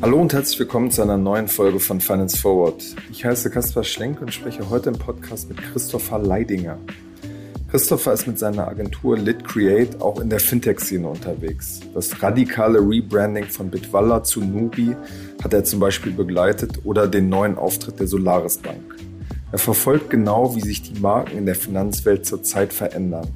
Hallo 0.00 0.20
und 0.20 0.32
herzlich 0.32 0.58
willkommen 0.58 0.90
zu 0.90 1.02
einer 1.02 1.18
neuen 1.18 1.48
Folge 1.48 1.80
von 1.80 2.00
Finance 2.00 2.38
Forward. 2.38 2.82
Ich 3.10 3.24
heiße 3.24 3.50
Kaspar 3.50 3.84
Schlenk 3.84 4.22
und 4.22 4.32
spreche 4.32 4.70
heute 4.70 4.88
im 4.88 4.98
Podcast 4.98 5.48
mit 5.48 5.58
Christopher 5.58 6.18
Leidinger. 6.18 6.78
Christopher 7.70 8.14
ist 8.14 8.26
mit 8.26 8.38
seiner 8.38 8.68
Agentur 8.68 9.18
Lit 9.18 9.44
Create 9.44 10.00
auch 10.00 10.20
in 10.20 10.30
der 10.30 10.40
Fintech-Szene 10.40 11.08
unterwegs. 11.08 11.80
Das 11.92 12.22
radikale 12.22 12.78
Rebranding 12.78 13.44
von 13.44 13.68
Bitwalla 13.70 14.22
zu 14.22 14.40
Nubi 14.40 14.96
hat 15.42 15.52
er 15.52 15.64
zum 15.64 15.80
Beispiel 15.80 16.12
begleitet 16.12 16.80
oder 16.84 17.06
den 17.06 17.28
neuen 17.28 17.58
Auftritt 17.58 18.00
der 18.00 18.06
Solaris 18.06 18.58
Bank. 18.58 18.96
Er 19.52 19.58
verfolgt 19.58 20.08
genau, 20.08 20.56
wie 20.56 20.62
sich 20.62 20.82
die 20.82 21.00
Marken 21.00 21.36
in 21.36 21.44
der 21.44 21.54
Finanzwelt 21.54 22.24
zurzeit 22.24 22.72
verändern. 22.72 23.28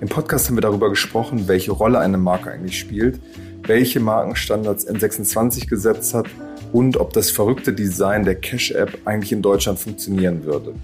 Im 0.00 0.08
Podcast 0.08 0.48
haben 0.48 0.56
wir 0.56 0.62
darüber 0.62 0.88
gesprochen, 0.88 1.46
welche 1.46 1.72
Rolle 1.72 1.98
eine 1.98 2.16
Marke 2.16 2.50
eigentlich 2.50 2.78
spielt, 2.78 3.20
welche 3.64 4.00
Markenstandards 4.00 4.88
N26 4.88 5.68
gesetzt 5.68 6.14
hat 6.14 6.26
und 6.72 6.96
ob 6.96 7.12
das 7.12 7.30
verrückte 7.30 7.74
Design 7.74 8.24
der 8.24 8.36
Cash-App 8.36 8.96
eigentlich 9.04 9.32
in 9.32 9.42
Deutschland 9.42 9.78
funktionieren 9.78 10.42
würde. 10.44 10.74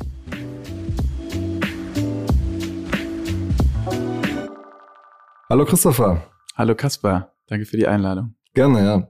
Hallo 5.48 5.64
Christopher. 5.64 6.22
Hallo 6.54 6.74
Kaspar, 6.74 7.32
danke 7.46 7.64
für 7.64 7.78
die 7.78 7.86
Einladung. 7.86 8.34
Gerne, 8.52 8.84
ja. 8.84 9.08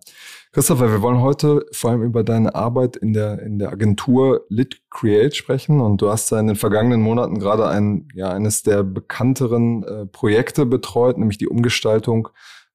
Christopher, 0.56 0.90
wir 0.90 1.02
wollen 1.02 1.20
heute 1.20 1.66
vor 1.70 1.90
allem 1.90 2.02
über 2.02 2.24
deine 2.24 2.54
Arbeit 2.54 2.96
in 2.96 3.12
der, 3.12 3.42
in 3.42 3.58
der 3.58 3.72
Agentur 3.72 4.46
Lit 4.48 4.80
Create 4.88 5.36
sprechen. 5.36 5.82
Und 5.82 6.00
du 6.00 6.08
hast 6.08 6.30
ja 6.30 6.40
in 6.40 6.46
den 6.46 6.56
vergangenen 6.56 7.02
Monaten 7.02 7.38
gerade 7.38 7.68
ein, 7.68 8.08
ja, 8.14 8.32
eines 8.32 8.62
der 8.62 8.82
bekannteren 8.82 9.82
äh, 9.82 10.06
Projekte 10.06 10.64
betreut, 10.64 11.18
nämlich 11.18 11.36
die 11.36 11.46
Umgestaltung 11.46 12.30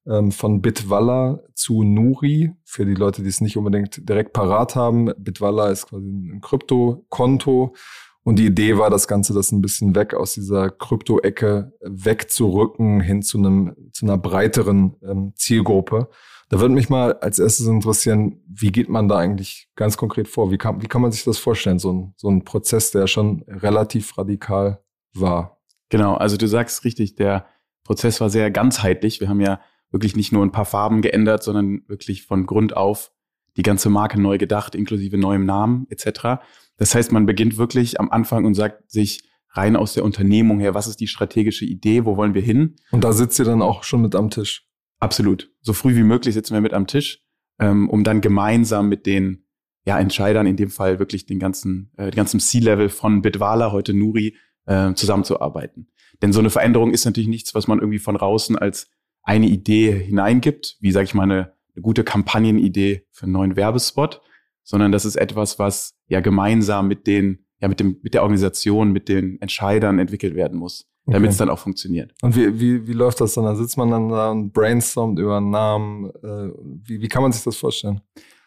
ähm, 0.06 0.32
von 0.32 0.62
Bitwalla 0.62 1.40
zu 1.56 1.82
Nuri. 1.82 2.52
Für 2.66 2.86
die 2.86 2.94
Leute, 2.94 3.24
die 3.24 3.30
es 3.30 3.42
nicht 3.42 3.58
unbedingt 3.58 4.08
direkt 4.08 4.34
parat 4.34 4.76
haben. 4.76 5.12
Bitwalla 5.18 5.70
ist 5.70 5.88
quasi 5.88 6.06
ein 6.06 6.40
Kryptokonto. 6.40 7.74
Und 8.22 8.36
die 8.36 8.46
Idee 8.46 8.78
war, 8.78 8.92
das 8.92 9.08
Ganze 9.08 9.34
das 9.34 9.52
ein 9.52 9.64
bisschen 9.64 9.96
weg 9.96 10.14
aus 10.14 10.36
dieser 10.36 10.70
Krypto-Ecke 10.70 11.74
wegzurücken 11.82 13.02
hin 13.02 13.24
zu 13.24 13.40
einem, 13.40 13.76
zu 13.92 14.06
einer 14.06 14.20
breiteren 14.20 14.98
ähm, 15.02 15.34
Zielgruppe. 15.36 16.10
Da 16.52 16.60
würde 16.60 16.74
mich 16.74 16.90
mal 16.90 17.14
als 17.14 17.40
erstes 17.40 17.66
interessieren, 17.66 18.42
wie 18.46 18.74
geht 18.74 18.90
man 18.90 19.08
da 19.08 19.16
eigentlich 19.16 19.70
ganz 19.78 19.96
konkret 19.96 20.28
vor? 20.28 20.52
Wie 20.52 20.58
kann, 20.58 20.82
wie 20.82 20.88
kann 20.88 21.02
man 21.02 21.14
sich 21.14 21.24
das 21.24 21.38
vorstellen? 21.38 21.80
So 21.80 21.94
ein, 21.94 22.14
so 22.18 22.30
ein 22.30 22.44
Prozess, 22.44 22.92
der 22.92 23.08
schon 23.08 23.46
relativ 23.48 24.18
radikal 24.18 24.84
war. 25.14 25.62
Genau, 25.88 26.16
also 26.16 26.36
du 26.36 26.50
sagst 26.50 26.84
richtig, 26.84 27.16
der 27.16 27.46
Prozess 27.86 28.20
war 28.20 28.30
sehr 28.30 28.52
ganzheitlich. 28.52 29.22
Wir 29.22 29.30
haben 29.30 29.40
ja 29.40 29.62
wirklich 29.92 30.18
nicht 30.18 30.34
nur 30.34 30.44
ein 30.44 30.52
paar 30.52 30.66
Farben 30.66 31.02
geändert, 31.02 31.42
sondern 31.42 31.84
wirklich 31.88 32.24
von 32.24 32.46
Grund 32.46 32.76
auf 32.76 33.14
die 33.56 33.64
ganze 33.64 33.90
Marke 33.90 34.20
neu 34.20 34.38
gedacht, 34.38 34.76
inklusive 34.76 35.18
neuem 35.18 35.46
Namen 35.46 35.88
etc. 35.90 36.42
Das 36.76 36.94
heißt, 36.94 37.14
man 37.14 37.26
beginnt 37.26 37.58
wirklich 37.58 37.98
am 37.98 38.12
Anfang 38.12 38.44
und 38.44 38.56
sagt 38.56 38.92
sich 38.92 39.24
rein 39.52 39.78
aus 39.78 39.94
der 39.94 40.04
Unternehmung 40.04 40.60
her, 40.60 40.74
was 40.74 40.88
ist 40.88 41.00
die 41.00 41.08
strategische 41.08 41.64
Idee, 41.64 42.04
wo 42.04 42.18
wollen 42.18 42.34
wir 42.34 42.42
hin? 42.42 42.76
Und 42.92 43.06
da 43.06 43.14
sitzt 43.14 43.40
ihr 43.40 43.46
dann 43.46 43.62
auch 43.62 43.86
schon 43.86 44.02
mit 44.02 44.16
am 44.16 44.30
Tisch. 44.30 44.68
Absolut. 45.00 45.51
So 45.62 45.74
früh 45.74 45.96
wie 45.96 46.04
möglich 46.04 46.34
sitzen 46.34 46.54
wir 46.54 46.62
mit 46.62 46.74
am 46.74 46.88
Tisch, 46.88 47.20
ähm, 47.60 47.90
um 47.90 48.04
dann 48.04 48.22
gemeinsam 48.22 48.90
mit 48.90 49.06
den 49.06 49.46
ja, 49.86 50.00
Entscheidern, 50.00 50.46
in 50.46 50.58
dem 50.58 50.70
Fall 50.70 51.00
wirklich 51.00 51.26
den 51.26 51.40
ganzen, 51.40 51.92
äh, 51.98 52.12
den 52.12 52.16
ganzen 52.16 52.40
C-Level 52.40 52.90
von 52.90 53.22
Bitwala, 53.22 53.72
heute 53.72 53.94
Nuri, 53.94 54.36
äh, 54.66 54.94
zusammenzuarbeiten. 54.94 55.88
Denn 56.22 56.34
so 56.34 56.40
eine 56.40 56.50
Veränderung 56.50 56.92
ist 56.92 57.06
natürlich 57.06 57.30
nichts, 57.30 57.56
was 57.56 57.68
man 57.68 57.80
irgendwie 57.80 58.00
von 58.00 58.16
draußen 58.16 58.58
als 58.58 58.90
eine 59.24 59.48
Idee 59.48 59.92
hineingibt, 59.92 60.78
wie 60.80 60.92
sage 60.92 61.06
ich 61.06 61.14
mal 61.14 61.24
eine, 61.24 61.54
eine 61.76 61.82
gute 61.82 62.04
Kampagnenidee 62.04 63.08
für 63.12 63.24
einen 63.24 63.34
neuen 63.34 63.56
Werbespot, 63.56 64.22
sondern 64.64 64.92
das 64.92 65.06
ist 65.06 65.16
etwas, 65.16 65.58
was 65.60 65.96
ja 66.08 66.20
gemeinsam 66.20 66.88
mit 66.88 67.08
den 67.08 67.46
ja 67.60 67.68
mit 67.68 67.80
dem 67.80 68.00
mit 68.02 68.14
der 68.14 68.24
Organisation, 68.24 68.92
mit 68.92 69.08
den 69.08 69.40
Entscheidern 69.42 70.00
entwickelt 70.00 70.36
werden 70.36 70.58
muss. 70.58 70.91
Damit 71.06 71.32
es 71.32 71.38
dann 71.38 71.50
auch 71.50 71.60
funktioniert. 71.60 72.14
Und 72.22 72.36
wie, 72.36 72.60
wie, 72.60 72.88
wie 72.88 72.94
läuft 72.94 73.22
das 73.22 73.34
dann? 73.34 73.46
Da 73.46 73.56
sitzt 73.56 73.78
man 73.78 73.90
dann 73.90 74.10
da 74.10 74.32
und 74.32 74.52
brainstormt 74.54 75.20
über 75.20 75.38
einen 75.38 75.50
Namen. 75.50 76.10
Äh, 76.24 76.52
wie, 76.84 77.02
wie 77.02 77.08
kann 77.08 77.24
man 77.24 77.32
sich 77.32 77.44
das 77.44 77.58
vorstellen? 77.58 78.02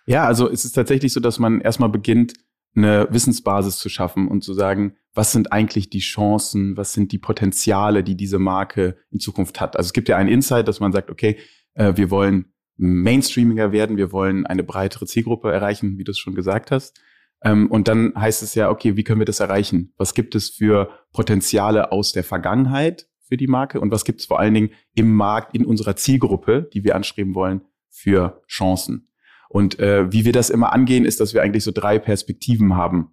Ja, 0.07 0.25
also 0.25 0.51
es 0.51 0.65
ist 0.65 0.73
tatsächlich 0.73 1.13
so, 1.13 1.21
dass 1.21 1.39
man 1.39 1.61
erstmal 1.61 1.89
beginnt, 1.89 2.35
eine 2.77 3.07
Wissensbasis 3.11 3.79
zu 3.79 3.89
schaffen 3.89 4.29
und 4.29 4.43
zu 4.43 4.53
sagen, 4.53 4.97
was 5.15 5.33
sind 5.33 5.53
eigentlich 5.53 5.91
die 5.91 6.01
Chancen, 6.01 6.77
was 6.77 6.93
sind 6.93 7.13
die 7.13 7.19
Potenziale, 7.19 8.03
die 8.03 8.17
diese 8.17 8.39
Marke 8.39 8.97
in 9.11 9.21
Zukunft 9.21 9.61
hat. 9.61 9.77
Also 9.77 9.89
es 9.89 9.93
gibt 9.93 10.09
ja 10.09 10.17
einen 10.17 10.29
Insight, 10.29 10.67
dass 10.67 10.81
man 10.81 10.93
sagt, 10.93 11.11
okay, 11.11 11.39
äh, 11.75 11.93
wir 11.97 12.11
wollen 12.11 12.53
mainstreamiger 12.77 13.71
werden, 13.71 13.97
wir 13.97 14.11
wollen 14.11 14.47
eine 14.47 14.65
breitere 14.65 15.07
Zielgruppe 15.07 15.53
erreichen, 15.53 15.99
wie 15.99 16.05
du 16.05 16.11
es 16.11 16.19
schon 16.19 16.35
gesagt 16.35 16.73
hast. 16.73 17.01
Ähm, 17.45 17.71
und 17.71 17.89
dann 17.89 18.13
heißt 18.17 18.43
es 18.43 18.55
ja, 18.55 18.71
okay, 18.71 18.97
wie 18.97 19.05
können 19.05 19.21
wir 19.21 19.27
das 19.27 19.41
erreichen? 19.41 19.93
Was 19.97 20.15
gibt 20.15 20.35
es 20.35 20.51
für 20.51 20.89
Potenziale 21.13 21.93
aus 21.93 22.13
der 22.13 22.25
Vergangenheit 22.25 23.07
für 23.29 23.37
die 23.37 23.47
Marke 23.47 23.81
und 23.81 23.91
was 23.91 24.05
gibt 24.05 24.21
es 24.21 24.27
vor 24.27 24.41
allen 24.41 24.55
Dingen 24.55 24.71
im 24.95 25.15
Markt, 25.15 25.55
in 25.55 25.65
unserer 25.65 25.97
Zielgruppe, 25.97 26.69
die 26.73 26.85
wir 26.85 26.97
anstreben 26.97 27.35
wollen, 27.35 27.63
für 27.91 28.43
Chancen? 28.49 29.09
Und 29.49 29.79
äh, 29.79 30.13
wie 30.13 30.25
wir 30.25 30.33
das 30.33 30.51
immer 30.51 30.73
angehen, 30.73 31.05
ist, 31.05 31.21
dass 31.21 31.35
wir 31.35 31.43
eigentlich 31.43 31.65
so 31.65 31.71
drei 31.71 31.99
Perspektiven 31.99 32.75
haben 32.75 33.13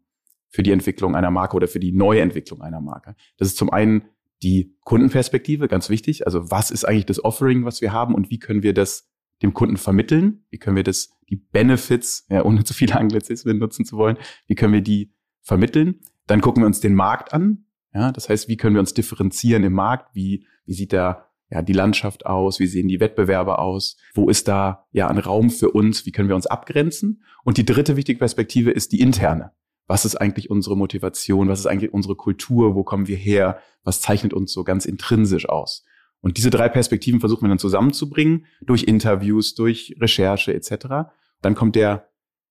für 0.49 0.63
die 0.63 0.71
Entwicklung 0.71 1.15
einer 1.15 1.31
Marke 1.31 1.55
oder 1.55 1.67
für 1.67 1.79
die 1.79 1.91
Neuentwicklung 1.91 2.61
einer 2.61 2.81
Marke. 2.81 3.15
Das 3.37 3.47
ist 3.49 3.57
zum 3.57 3.69
einen 3.69 4.05
die 4.43 4.75
Kundenperspektive, 4.81 5.67
ganz 5.67 5.89
wichtig. 5.89 6.25
Also 6.25 6.49
was 6.49 6.71
ist 6.71 6.83
eigentlich 6.83 7.05
das 7.05 7.23
Offering, 7.23 7.63
was 7.63 7.81
wir 7.81 7.91
haben 7.91 8.15
und 8.15 8.29
wie 8.29 8.39
können 8.39 8.63
wir 8.63 8.73
das 8.73 9.09
dem 9.41 9.53
Kunden 9.53 9.77
vermitteln? 9.77 10.45
Wie 10.49 10.57
können 10.57 10.75
wir 10.75 10.83
das, 10.83 11.11
die 11.31 11.37
Benefits, 11.37 12.25
ja, 12.29 12.43
ohne 12.43 12.63
zu 12.63 12.73
viele 12.73 12.97
Anglizismen 12.97 13.57
nutzen 13.57 13.85
zu 13.85 13.97
wollen, 13.97 14.17
wie 14.47 14.55
können 14.55 14.73
wir 14.73 14.81
die 14.81 15.13
vermitteln? 15.41 16.01
Dann 16.27 16.41
gucken 16.41 16.61
wir 16.61 16.67
uns 16.67 16.81
den 16.81 16.93
Markt 16.93 17.33
an. 17.33 17.65
Ja, 17.93 18.11
das 18.11 18.29
heißt, 18.29 18.47
wie 18.47 18.57
können 18.57 18.75
wir 18.75 18.79
uns 18.79 18.93
differenzieren 18.93 19.63
im 19.63 19.73
Markt? 19.73 20.13
Wie, 20.13 20.45
wie 20.65 20.73
sieht 20.73 20.91
der 20.91 21.31
ja, 21.49 21.61
die 21.61 21.73
Landschaft 21.73 22.25
aus? 22.25 22.59
Wie 22.59 22.67
sehen 22.67 22.87
die 22.87 22.99
Wettbewerber 22.99 23.59
aus? 23.59 23.97
Wo 24.13 24.29
ist 24.29 24.47
da 24.47 24.87
ja 24.91 25.07
ein 25.07 25.17
Raum 25.17 25.49
für 25.49 25.71
uns? 25.71 26.05
Wie 26.05 26.11
können 26.11 26.29
wir 26.29 26.35
uns 26.35 26.47
abgrenzen? 26.47 27.23
Und 27.43 27.57
die 27.57 27.65
dritte 27.65 27.97
wichtige 27.97 28.19
Perspektive 28.19 28.71
ist 28.71 28.91
die 28.91 29.01
interne. 29.01 29.51
Was 29.87 30.05
ist 30.05 30.15
eigentlich 30.15 30.49
unsere 30.49 30.77
Motivation? 30.77 31.49
Was 31.49 31.59
ist 31.59 31.65
eigentlich 31.65 31.93
unsere 31.93 32.15
Kultur? 32.15 32.75
Wo 32.75 32.83
kommen 32.83 33.07
wir 33.07 33.17
her? 33.17 33.59
Was 33.83 33.99
zeichnet 33.99 34.33
uns 34.33 34.53
so 34.53 34.63
ganz 34.63 34.85
intrinsisch 34.85 35.49
aus? 35.49 35.83
Und 36.21 36.37
diese 36.37 36.51
drei 36.51 36.69
Perspektiven 36.69 37.19
versuchen 37.19 37.43
wir 37.43 37.49
dann 37.49 37.59
zusammenzubringen 37.59 38.45
durch 38.61 38.83
Interviews, 38.83 39.55
durch 39.55 39.95
Recherche 39.99 40.53
etc. 40.53 41.11
Dann 41.41 41.55
kommt 41.55 41.75
der, 41.75 42.09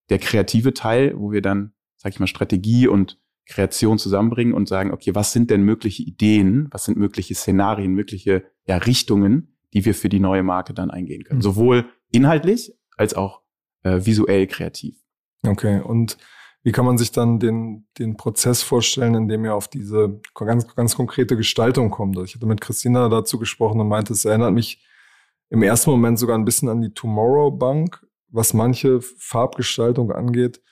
der 0.09 0.19
kreative 0.19 0.75
Teil, 0.75 1.15
wo 1.17 1.33
wir 1.33 1.43
dann, 1.43 1.73
sag 1.97 2.13
ich 2.13 2.21
mal, 2.21 2.27
Strategie 2.27 2.89
und 2.89 3.21
Kreation 3.47 3.99
zusammenbringen 3.99 4.55
und 4.55 4.69
sagen, 4.69 4.93
okay, 4.93 5.15
was 5.15 5.33
sind 5.33 5.51
denn 5.51 5.63
mögliche 5.63 6.03
Ideen, 6.03 6.69
was 6.71 6.85
sind 6.85 6.97
mögliche 6.97 7.35
Szenarien, 7.35 7.93
mögliche 7.93 8.45
ja, 8.65 8.77
Richtungen, 8.77 9.57
die 9.73 9.85
wir 9.85 9.95
für 9.95 10.09
die 10.09 10.21
neue 10.21 10.43
Marke 10.43 10.73
dann 10.73 10.91
eingehen 10.91 11.25
können. 11.25 11.39
Mhm. 11.39 11.43
Sowohl 11.45 11.87
inhaltlich 12.13 12.73
als 12.97 13.15
auch 13.15 13.43
äh, 13.83 14.05
visuell 14.05 14.47
kreativ. 14.47 14.97
Okay, 15.47 15.81
und 15.81 16.19
wie 16.63 16.73
kann 16.73 16.85
man 16.85 16.99
sich 16.99 17.13
dann 17.13 17.39
den, 17.39 17.87
den 17.99 18.17
Prozess 18.17 18.63
vorstellen, 18.63 19.15
in 19.15 19.29
dem 19.29 19.45
ihr 19.45 19.55
auf 19.55 19.69
diese 19.69 20.21
ganz, 20.35 20.75
ganz 20.75 20.95
konkrete 20.95 21.37
Gestaltung 21.37 21.91
kommt? 21.91 22.17
Also 22.17 22.27
ich 22.27 22.35
hatte 22.35 22.47
mit 22.47 22.61
Christina 22.61 23.09
dazu 23.09 23.39
gesprochen 23.39 23.81
und 23.81 23.89
meinte, 23.89 24.13
es 24.13 24.25
erinnert 24.25 24.53
mich 24.53 24.85
im 25.49 25.63
ersten 25.63 25.91
Moment 25.91 26.19
sogar 26.19 26.37
ein 26.37 26.45
bisschen 26.45 26.69
an 26.69 26.83
die 26.83 26.93
Tomorrow 26.93 27.51
Bank, 27.51 28.07
was 28.31 28.55
manche 28.55 29.01
Farbgestaltung 29.01 30.13
angeht. 30.13 30.63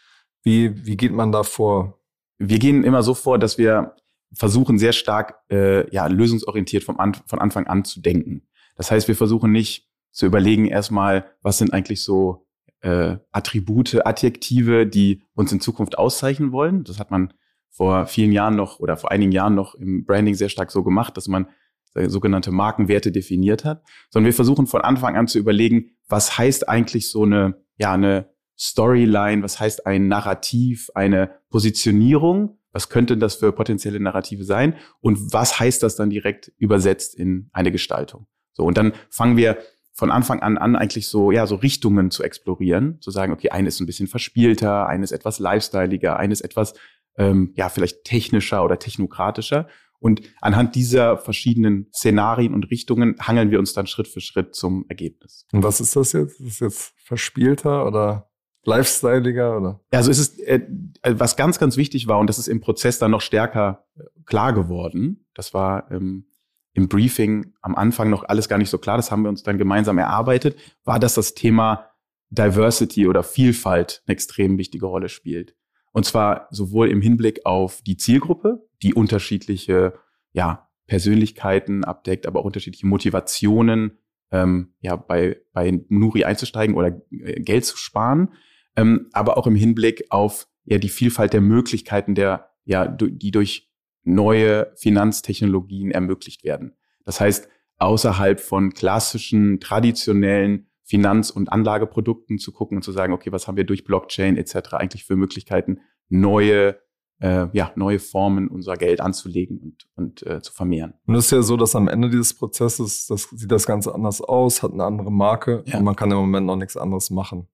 Wie, 0.42 0.86
wie 0.86 0.96
geht 0.96 1.12
man 1.12 1.32
da 1.32 1.42
vor? 1.42 1.98
wir 2.38 2.58
gehen 2.58 2.84
immer 2.84 3.02
so 3.02 3.14
vor, 3.14 3.38
dass 3.38 3.58
wir 3.58 3.96
versuchen 4.32 4.78
sehr 4.78 4.92
stark 4.92 5.40
äh, 5.50 5.92
ja 5.92 6.06
lösungsorientiert 6.06 6.84
vom 6.84 6.98
An 6.98 7.14
von 7.26 7.38
Anfang 7.38 7.66
an 7.66 7.84
zu 7.84 8.00
denken. 8.00 8.46
Das 8.76 8.90
heißt, 8.90 9.08
wir 9.08 9.16
versuchen 9.16 9.52
nicht 9.52 9.88
zu 10.12 10.26
überlegen 10.26 10.66
erstmal, 10.66 11.26
was 11.42 11.58
sind 11.58 11.72
eigentlich 11.72 12.02
so 12.02 12.46
äh, 12.80 13.16
Attribute, 13.32 14.06
Adjektive, 14.06 14.86
die 14.86 15.22
uns 15.34 15.50
in 15.52 15.60
Zukunft 15.60 15.98
auszeichnen 15.98 16.52
wollen. 16.52 16.84
Das 16.84 16.98
hat 17.00 17.10
man 17.10 17.32
vor 17.70 18.06
vielen 18.06 18.32
Jahren 18.32 18.56
noch 18.56 18.78
oder 18.78 18.96
vor 18.96 19.10
einigen 19.10 19.32
Jahren 19.32 19.54
noch 19.54 19.74
im 19.74 20.04
Branding 20.04 20.34
sehr 20.34 20.48
stark 20.48 20.70
so 20.70 20.82
gemacht, 20.84 21.16
dass 21.16 21.28
man 21.28 21.48
sogenannte 21.94 22.50
Markenwerte 22.50 23.12
definiert 23.12 23.64
hat, 23.64 23.82
sondern 24.10 24.26
wir 24.26 24.34
versuchen 24.34 24.66
von 24.66 24.82
Anfang 24.82 25.16
an 25.16 25.26
zu 25.26 25.38
überlegen, 25.38 25.90
was 26.08 26.38
heißt 26.38 26.68
eigentlich 26.68 27.10
so 27.10 27.24
eine 27.24 27.62
ja 27.76 27.92
eine 27.92 28.28
Storyline, 28.58 29.42
was 29.42 29.60
heißt 29.60 29.86
ein 29.86 30.08
Narrativ, 30.08 30.90
eine 30.94 31.30
Positionierung, 31.50 32.58
was 32.72 32.88
könnte 32.88 33.16
das 33.16 33.36
für 33.36 33.52
potenzielle 33.52 34.00
Narrative 34.00 34.44
sein? 34.44 34.74
Und 35.00 35.32
was 35.32 35.60
heißt 35.60 35.82
das 35.82 35.96
dann 35.96 36.10
direkt 36.10 36.52
übersetzt 36.58 37.14
in 37.14 37.48
eine 37.52 37.72
Gestaltung. 37.72 38.26
So 38.52 38.64
und 38.64 38.76
dann 38.76 38.92
fangen 39.10 39.36
wir 39.36 39.58
von 39.92 40.10
Anfang 40.10 40.40
an 40.40 40.58
an 40.58 40.76
eigentlich 40.76 41.08
so 41.08 41.30
ja 41.32 41.46
so 41.46 41.56
Richtungen 41.56 42.10
zu 42.10 42.22
explorieren, 42.22 43.00
zu 43.00 43.10
sagen, 43.10 43.32
okay, 43.32 43.50
eine 43.50 43.68
ist 43.68 43.80
ein 43.80 43.86
bisschen 43.86 44.08
verspielter, 44.08 44.86
eine 44.86 45.04
ist 45.04 45.12
etwas 45.12 45.38
lifestyleiger, 45.38 46.16
eine 46.16 46.32
ist 46.32 46.42
etwas 46.42 46.74
ähm, 47.16 47.52
ja 47.56 47.68
vielleicht 47.68 48.04
technischer 48.04 48.64
oder 48.64 48.78
technokratischer 48.78 49.68
Und 50.00 50.22
anhand 50.40 50.74
dieser 50.74 51.18
verschiedenen 51.18 51.88
Szenarien 51.92 52.54
und 52.54 52.70
Richtungen 52.70 53.16
hangeln 53.20 53.50
wir 53.50 53.58
uns 53.58 53.72
dann 53.72 53.86
Schritt 53.86 54.08
für 54.08 54.20
Schritt 54.20 54.54
zum 54.54 54.84
Ergebnis. 54.88 55.46
Und 55.52 55.62
was 55.62 55.80
ist 55.80 55.96
das 55.96 56.12
jetzt? 56.12 56.40
Ist 56.40 56.60
das 56.60 56.60
jetzt 56.60 56.94
verspielter 56.96 57.86
oder 57.86 58.30
lifestyleiger 58.64 59.56
oder? 59.56 59.80
Also 59.90 60.10
es 60.10 60.18
ist, 60.18 60.40
äh, 60.40 60.66
was 61.02 61.36
ganz, 61.36 61.58
ganz 61.58 61.76
wichtig 61.76 62.06
war, 62.06 62.18
und 62.18 62.28
das 62.28 62.38
ist 62.38 62.48
im 62.48 62.60
Prozess 62.60 62.98
dann 62.98 63.10
noch 63.10 63.20
stärker 63.20 63.86
äh, 63.96 64.02
klar 64.24 64.52
geworden, 64.52 65.26
das 65.34 65.54
war 65.54 65.90
ähm, 65.90 66.26
im 66.74 66.88
Briefing 66.88 67.54
am 67.60 67.74
Anfang 67.74 68.10
noch 68.10 68.24
alles 68.24 68.48
gar 68.48 68.58
nicht 68.58 68.70
so 68.70 68.78
klar, 68.78 68.96
das 68.96 69.10
haben 69.10 69.22
wir 69.22 69.30
uns 69.30 69.42
dann 69.42 69.58
gemeinsam 69.58 69.98
erarbeitet, 69.98 70.56
war, 70.84 71.00
dass 71.00 71.14
das 71.14 71.34
Thema 71.34 71.90
Diversity 72.30 73.08
oder 73.08 73.22
Vielfalt 73.22 74.02
eine 74.06 74.12
extrem 74.12 74.58
wichtige 74.58 74.86
Rolle 74.86 75.08
spielt. 75.08 75.56
Und 75.92 76.04
zwar 76.04 76.48
sowohl 76.50 76.90
im 76.90 77.00
Hinblick 77.00 77.44
auf 77.44 77.82
die 77.82 77.96
Zielgruppe, 77.96 78.66
die 78.82 78.94
unterschiedliche 78.94 79.94
ja, 80.32 80.68
Persönlichkeiten 80.86 81.84
abdeckt, 81.84 82.26
aber 82.26 82.40
auch 82.40 82.44
unterschiedliche 82.44 82.86
Motivationen, 82.86 83.98
ähm, 84.30 84.74
ja, 84.80 84.96
bei, 84.96 85.40
bei 85.52 85.80
Nuri 85.88 86.24
einzusteigen 86.24 86.76
oder 86.76 87.00
äh, 87.10 87.40
Geld 87.40 87.64
zu 87.64 87.76
sparen, 87.76 88.32
ähm, 88.76 89.08
aber 89.12 89.38
auch 89.38 89.46
im 89.46 89.54
Hinblick 89.54 90.04
auf 90.10 90.48
ja 90.64 90.78
die 90.78 90.88
Vielfalt 90.88 91.32
der 91.32 91.40
Möglichkeiten 91.40 92.14
der, 92.14 92.50
ja, 92.64 92.86
die 92.86 93.30
durch 93.30 93.70
neue 94.04 94.72
Finanztechnologien 94.76 95.90
ermöglicht 95.90 96.44
werden. 96.44 96.76
Das 97.04 97.20
heißt, 97.20 97.48
außerhalb 97.78 98.40
von 98.40 98.72
klassischen, 98.72 99.60
traditionellen 99.60 100.67
Finanz- 100.88 101.30
und 101.30 101.52
Anlageprodukten 101.52 102.38
zu 102.38 102.50
gucken 102.50 102.78
und 102.78 102.82
zu 102.82 102.92
sagen, 102.92 103.12
okay, 103.12 103.30
was 103.30 103.46
haben 103.46 103.58
wir 103.58 103.64
durch 103.64 103.84
Blockchain 103.84 104.38
etc. 104.38 104.72
eigentlich 104.72 105.04
für 105.04 105.16
Möglichkeiten, 105.16 105.80
neue 106.08 106.76
äh, 107.20 107.48
ja, 107.52 107.72
neue 107.74 107.98
Formen 107.98 108.48
unser 108.48 108.76
Geld 108.76 109.00
anzulegen 109.00 109.58
und, 109.58 109.88
und 109.96 110.26
äh, 110.26 110.40
zu 110.40 110.52
vermehren. 110.52 110.94
Und 111.06 111.16
es 111.16 111.26
ist 111.26 111.30
ja 111.32 111.42
so, 111.42 111.56
dass 111.56 111.74
am 111.74 111.88
Ende 111.88 112.10
dieses 112.10 112.32
Prozesses, 112.32 113.06
das 113.06 113.24
sieht 113.24 113.50
das 113.50 113.66
Ganze 113.66 113.92
anders 113.92 114.20
aus, 114.20 114.62
hat 114.62 114.72
eine 114.72 114.84
andere 114.84 115.10
Marke 115.10 115.64
ja. 115.66 115.78
und 115.78 115.84
man 115.84 115.96
kann 115.96 116.10
im 116.10 116.16
Moment 116.16 116.46
noch 116.46 116.56
nichts 116.56 116.76
anderes 116.76 117.10
machen. 117.10 117.48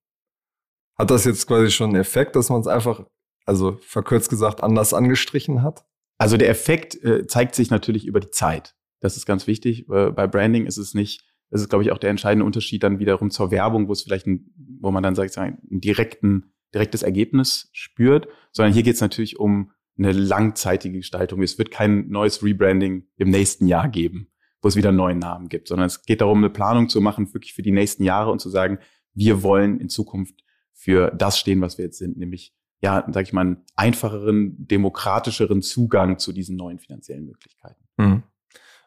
Hat 0.97 1.11
das 1.11 1.25
jetzt 1.25 1.47
quasi 1.47 1.71
schon 1.71 1.91
einen 1.91 2.01
Effekt, 2.01 2.37
dass 2.37 2.51
man 2.51 2.61
es 2.61 2.67
einfach, 2.67 3.05
also 3.47 3.79
verkürzt 3.81 4.29
gesagt, 4.29 4.63
anders 4.63 4.93
angestrichen 4.93 5.63
hat? 5.63 5.87
Also 6.19 6.37
der 6.37 6.51
Effekt 6.51 7.03
äh, 7.03 7.27
zeigt 7.27 7.55
sich 7.55 7.71
natürlich 7.71 8.07
über 8.07 8.21
die 8.21 8.31
Zeit. 8.31 8.77
Das 9.01 9.17
ist 9.17 9.27
ganz 9.27 9.47
wichtig. 9.47 9.87
Bei 9.87 10.27
Branding 10.27 10.67
ist 10.67 10.79
es 10.79 10.95
nicht, 10.95 11.25
das 11.55 11.63
ist, 11.63 11.69
glaube 11.69 11.85
ich, 11.85 11.93
auch 11.93 11.99
der 11.99 12.11
entscheidende 12.11 12.45
Unterschied 12.45 12.83
dann 12.83 12.99
wiederum 12.99 13.31
zur 13.31 13.51
Werbung, 13.51 13.87
wo 13.87 13.93
es 13.93 14.03
vielleicht, 14.03 14.27
ein, 14.27 14.51
wo 14.81 14.91
man 14.91 15.03
dann 15.03 15.15
sagt, 15.15 15.39
einen 15.39 15.59
direkten 15.71 16.55
direktes 16.75 17.03
Ergebnis 17.03 17.69
spürt, 17.73 18.29
sondern 18.51 18.75
hier 18.75 18.83
geht 18.83 18.97
es 18.97 19.01
natürlich 19.01 19.39
um 19.39 19.71
eine 19.97 20.13
langzeitige 20.13 20.99
Gestaltung. 20.99 21.43
Es 21.43 21.57
wird 21.57 21.71
kein 21.71 22.09
neues 22.09 22.43
Rebranding 22.43 23.07
im 23.17 23.31
nächsten 23.31 23.69
Jahr 23.69 23.89
geben, 23.89 24.29
wo 24.61 24.69
es 24.69 24.77
wieder 24.77 24.89
einen 24.89 24.99
neuen 24.99 25.21
Namen 25.21 25.49
gibt, 25.49 25.69
sondern 25.69 25.87
es 25.87 26.03
geht 26.03 26.21
darum, 26.21 26.39
eine 26.39 26.51
Planung 26.51 26.89
zu 26.89 27.01
machen, 27.01 27.33
wirklich 27.33 27.55
für 27.55 27.63
die 27.63 27.71
nächsten 27.71 28.03
Jahre 28.03 28.33
und 28.33 28.41
zu 28.41 28.51
sagen, 28.51 28.79
wir 29.15 29.43
wollen 29.43 29.79
in 29.79 29.89
Zukunft 29.89 30.35
für 30.73 31.13
das 31.13 31.39
stehen, 31.39 31.61
was 31.61 31.79
wir 31.79 31.85
jetzt 31.85 31.99
sind, 31.99 32.17
nämlich 32.17 32.53
ja, 32.81 33.07
sag 33.11 33.23
ich 33.23 33.33
mal, 33.33 33.43
einen 33.43 33.65
einfacheren, 33.77 34.67
demokratischeren 34.67 35.63
Zugang 35.63 36.19
zu 36.19 36.33
diesen 36.33 36.57
neuen 36.57 36.81
finanziellen 36.81 37.25
Möglichkeiten. 37.25 37.83
Mhm. 37.97 38.25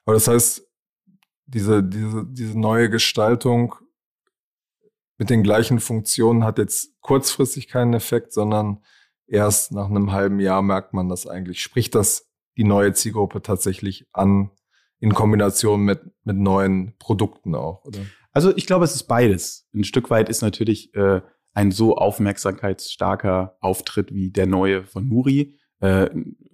Aber 0.05 0.13
das 0.13 0.27
heißt, 0.27 0.66
diese, 1.47 1.83
diese, 1.83 2.25
diese 2.25 2.59
neue 2.59 2.89
Gestaltung 2.89 3.75
mit 5.17 5.29
den 5.29 5.44
gleichen 5.44 5.79
Funktionen 5.79 6.44
hat 6.44 6.59
jetzt 6.59 6.99
kurzfristig 7.01 7.67
keinen 7.67 7.94
Effekt, 7.94 8.33
sondern 8.33 8.83
erst 9.25 9.71
nach 9.71 9.89
einem 9.89 10.11
halben 10.11 10.39
Jahr 10.39 10.61
merkt 10.61 10.94
man 10.94 11.09
das 11.09 11.25
eigentlich. 11.25 11.61
Spricht 11.61 11.95
das 11.95 12.29
die 12.55 12.63
neue 12.63 12.94
Zielgruppe 12.94 13.41
tatsächlich 13.41 14.07
an, 14.13 14.51
in 14.99 15.13
Kombination 15.13 15.81
mit, 15.81 16.01
mit 16.23 16.38
neuen 16.38 16.97
Produkten 16.97 17.55
auch, 17.55 17.85
oder? 17.85 18.00
Also 18.31 18.55
ich 18.55 18.67
glaube, 18.67 18.85
es 18.85 18.93
ist 18.93 19.05
beides. 19.05 19.67
Ein 19.73 19.83
Stück 19.83 20.11
weit 20.11 20.29
ist 20.29 20.41
natürlich 20.41 20.93
äh, 20.93 21.21
ein 21.53 21.71
so 21.71 21.95
aufmerksamkeitsstarker 21.97 23.57
Auftritt 23.61 24.13
wie 24.13 24.29
der 24.29 24.45
neue 24.45 24.83
von 24.85 25.07
Nuri, 25.07 25.57
äh, 25.79 26.09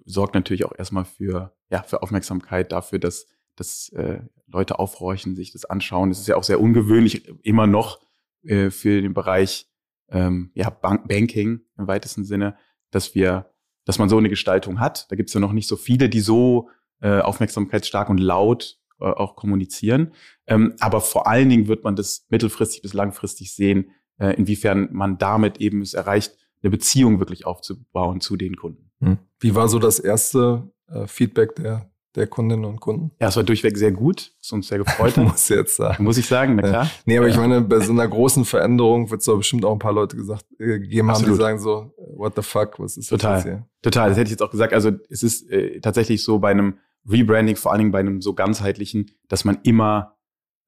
sorgt 0.06 0.34
natürlich 0.34 0.64
auch 0.64 0.72
erstmal 0.76 1.04
für, 1.04 1.54
ja, 1.68 1.82
für 1.82 2.02
Aufmerksamkeit 2.02 2.72
dafür, 2.72 2.98
dass, 2.98 3.26
dass 3.56 3.88
äh, 3.90 4.20
Leute 4.46 4.78
aufhorchen, 4.78 5.36
sich 5.36 5.52
das 5.52 5.64
anschauen. 5.64 6.10
Es 6.10 6.20
ist 6.20 6.28
ja 6.28 6.36
auch 6.36 6.44
sehr 6.44 6.60
ungewöhnlich, 6.60 7.28
immer 7.42 7.66
noch 7.66 8.00
äh, 8.42 8.70
für 8.70 9.00
den 9.00 9.14
Bereich 9.14 9.68
ähm, 10.08 10.50
ja, 10.54 10.70
Bank 10.70 11.08
Banking 11.08 11.60
im 11.78 11.86
weitesten 11.86 12.24
Sinne, 12.24 12.56
dass 12.90 13.14
wir, 13.14 13.50
dass 13.84 13.98
man 13.98 14.08
so 14.08 14.18
eine 14.18 14.28
Gestaltung 14.28 14.80
hat. 14.80 15.10
Da 15.10 15.16
gibt 15.16 15.30
es 15.30 15.34
ja 15.34 15.40
noch 15.40 15.52
nicht 15.52 15.68
so 15.68 15.76
viele, 15.76 16.08
die 16.08 16.20
so 16.20 16.68
äh, 17.00 17.20
aufmerksamkeitsstark 17.20 18.08
und 18.08 18.18
laut 18.18 18.78
äh, 19.00 19.04
auch 19.04 19.36
kommunizieren. 19.36 20.12
Ähm, 20.46 20.74
aber 20.80 21.00
vor 21.00 21.26
allen 21.26 21.48
Dingen 21.48 21.68
wird 21.68 21.84
man 21.84 21.96
das 21.96 22.26
mittelfristig 22.28 22.82
bis 22.82 22.92
langfristig 22.92 23.54
sehen, 23.54 23.90
äh, 24.18 24.34
inwiefern 24.36 24.88
man 24.92 25.18
damit 25.18 25.58
eben 25.58 25.82
es 25.82 25.94
erreicht, 25.94 26.36
eine 26.62 26.70
Beziehung 26.70 27.18
wirklich 27.18 27.46
aufzubauen 27.46 28.20
zu 28.20 28.36
den 28.36 28.56
Kunden. 28.56 28.90
Hm. 29.00 29.18
Wie 29.38 29.54
war 29.54 29.68
so 29.68 29.78
das 29.78 29.98
erste 29.98 30.70
äh, 30.86 31.06
Feedback 31.06 31.56
der 31.56 31.90
der 32.14 32.26
Kundinnen 32.26 32.64
und 32.64 32.80
Kunden? 32.80 33.10
Ja, 33.20 33.28
es 33.28 33.36
war 33.36 33.42
durchweg 33.42 33.76
sehr 33.76 33.92
gut. 33.92 34.32
Es 34.40 34.52
uns 34.52 34.68
sehr 34.68 34.78
gefreut 34.78 35.16
Muss 35.18 35.48
jetzt 35.48 35.76
sagen. 35.76 36.04
Muss 36.04 36.16
ich 36.16 36.26
sagen, 36.26 36.56
na 36.56 36.62
klar. 36.62 36.90
Nee, 37.04 37.18
aber 37.18 37.28
ich 37.28 37.36
meine, 37.36 37.60
bei 37.60 37.80
so 37.80 37.92
einer 37.92 38.06
großen 38.06 38.44
Veränderung 38.44 39.10
wird 39.10 39.20
es 39.20 39.26
doch 39.26 39.36
bestimmt 39.36 39.64
auch 39.64 39.72
ein 39.72 39.78
paar 39.78 39.92
Leute 39.92 40.16
gesagt, 40.16 40.46
äh, 40.58 40.78
gegeben 40.78 41.10
haben, 41.10 41.24
die 41.24 41.34
sagen 41.34 41.58
so, 41.58 41.92
what 41.96 42.34
the 42.36 42.42
fuck, 42.42 42.78
was 42.78 42.96
ist 42.96 43.08
Total. 43.08 43.34
das 43.34 43.44
jetzt 43.44 43.52
hier? 43.52 43.66
Total, 43.82 44.08
das 44.08 44.18
hätte 44.18 44.28
ich 44.28 44.32
jetzt 44.32 44.42
auch 44.42 44.50
gesagt. 44.50 44.72
Also 44.72 44.92
es 45.10 45.22
ist 45.22 45.50
äh, 45.50 45.80
tatsächlich 45.80 46.22
so 46.22 46.38
bei 46.38 46.50
einem 46.50 46.78
Rebranding, 47.08 47.56
vor 47.56 47.72
allen 47.72 47.80
Dingen 47.80 47.92
bei 47.92 48.00
einem 48.00 48.22
so 48.22 48.34
ganzheitlichen, 48.34 49.10
dass 49.28 49.44
man 49.44 49.58
immer, 49.62 50.16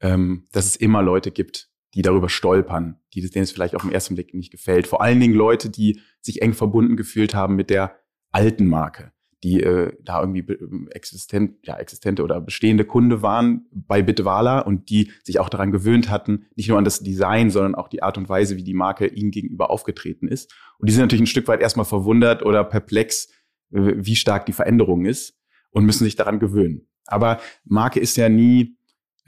ähm, 0.00 0.46
dass 0.52 0.66
es 0.66 0.76
immer 0.76 1.02
Leute 1.02 1.30
gibt, 1.30 1.70
die 1.94 2.02
darüber 2.02 2.28
stolpern, 2.28 3.00
die, 3.14 3.28
denen 3.30 3.44
es 3.44 3.52
vielleicht 3.52 3.74
auf 3.74 3.82
den 3.82 3.92
ersten 3.92 4.16
Blick 4.16 4.34
nicht 4.34 4.50
gefällt. 4.50 4.86
Vor 4.86 5.00
allen 5.00 5.18
Dingen 5.18 5.34
Leute, 5.34 5.70
die 5.70 6.00
sich 6.20 6.42
eng 6.42 6.52
verbunden 6.52 6.96
gefühlt 6.96 7.34
haben 7.34 7.56
mit 7.56 7.70
der 7.70 7.96
alten 8.32 8.66
Marke 8.66 9.12
die 9.42 9.62
äh, 9.62 9.92
da 10.02 10.20
irgendwie 10.20 10.44
existent, 10.90 11.58
ja, 11.62 11.76
existente 11.76 12.22
oder 12.22 12.40
bestehende 12.40 12.84
Kunde 12.84 13.22
waren 13.22 13.66
bei 13.70 14.02
Bitwala 14.02 14.60
und 14.60 14.88
die 14.88 15.12
sich 15.22 15.38
auch 15.38 15.48
daran 15.48 15.72
gewöhnt 15.72 16.10
hatten, 16.10 16.46
nicht 16.56 16.68
nur 16.68 16.78
an 16.78 16.84
das 16.84 17.00
Design, 17.00 17.50
sondern 17.50 17.74
auch 17.74 17.88
die 17.88 18.02
Art 18.02 18.16
und 18.18 18.28
Weise, 18.28 18.56
wie 18.56 18.64
die 18.64 18.74
Marke 18.74 19.06
ihnen 19.06 19.30
gegenüber 19.30 19.70
aufgetreten 19.70 20.28
ist. 20.28 20.54
Und 20.78 20.88
die 20.88 20.92
sind 20.92 21.02
natürlich 21.02 21.22
ein 21.22 21.28
Stück 21.28 21.48
weit 21.48 21.60
erstmal 21.60 21.86
verwundert 21.86 22.44
oder 22.44 22.64
perplex, 22.64 23.28
äh, 23.72 23.94
wie 23.96 24.16
stark 24.16 24.46
die 24.46 24.52
Veränderung 24.52 25.04
ist 25.04 25.38
und 25.70 25.84
müssen 25.84 26.04
sich 26.04 26.16
daran 26.16 26.38
gewöhnen. 26.38 26.88
Aber 27.06 27.38
Marke 27.64 28.00
ist 28.00 28.16
ja 28.16 28.28
nie, 28.28 28.76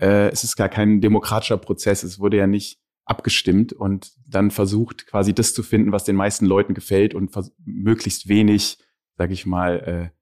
äh, 0.01 0.31
es 0.31 0.43
ist 0.43 0.57
gar 0.57 0.69
kein 0.69 1.01
demokratischer 1.01 1.59
Prozess. 1.59 2.03
Es 2.03 2.19
wurde 2.19 2.39
ja 2.39 2.47
nicht 2.47 2.81
abgestimmt 3.05 3.73
und 3.73 4.13
dann 4.27 4.51
versucht, 4.51 5.07
quasi 5.07 5.35
das 5.35 5.55
zu 5.55 5.63
finden, 5.63 5.93
was 5.93 6.05
den 6.05 6.17
meisten 6.17 6.45
Leuten 6.45 6.75
gefällt 6.75 7.15
und 7.15 7.31
möglichst 7.65 8.29
wenig 8.29 8.79
sage 9.19 9.35
ich 9.35 9.45
mal, 9.45 10.13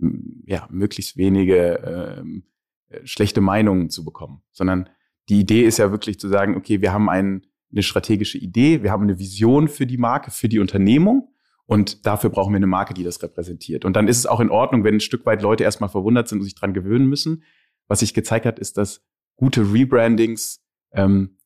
äh, 0.00 0.06
ja, 0.46 0.66
möglichst 0.70 1.16
wenige 1.16 2.18
ähm, 2.20 2.44
äh, 2.88 3.00
schlechte 3.04 3.40
Meinungen 3.40 3.90
zu 3.90 4.04
bekommen, 4.04 4.42
sondern 4.52 4.88
die 5.28 5.40
Idee 5.40 5.64
ist 5.64 5.78
ja 5.78 5.90
wirklich 5.90 6.18
zu 6.18 6.28
sagen, 6.28 6.56
okay, 6.56 6.80
wir 6.80 6.92
haben 6.92 7.10
ein, 7.10 7.46
eine 7.72 7.82
strategische 7.82 8.38
Idee, 8.38 8.82
wir 8.82 8.92
haben 8.92 9.02
eine 9.02 9.18
Vision 9.18 9.68
für 9.68 9.86
die 9.86 9.98
Marke, 9.98 10.30
für 10.30 10.48
die 10.48 10.60
Unternehmung 10.60 11.34
und 11.66 12.06
dafür 12.06 12.30
brauchen 12.30 12.52
wir 12.52 12.58
eine 12.58 12.66
Marke, 12.66 12.94
die 12.94 13.04
das 13.04 13.22
repräsentiert. 13.22 13.84
Und 13.84 13.96
dann 13.96 14.06
ist 14.06 14.18
es 14.18 14.26
auch 14.26 14.40
in 14.40 14.50
Ordnung, 14.50 14.84
wenn 14.84 14.96
ein 14.96 15.00
Stück 15.00 15.26
weit 15.26 15.42
Leute 15.42 15.64
erstmal 15.64 15.90
verwundert 15.90 16.28
sind 16.28 16.38
und 16.38 16.44
sich 16.44 16.54
dran 16.54 16.74
gewöhnen 16.74 17.06
müssen. 17.06 17.42
Was 17.88 18.00
sich 18.00 18.14
gezeigt 18.14 18.46
hat, 18.46 18.58
ist, 18.58 18.76
dass 18.76 19.04
gute 19.36 19.72
Rebrandings 19.72 20.62
ähm, 20.92 21.38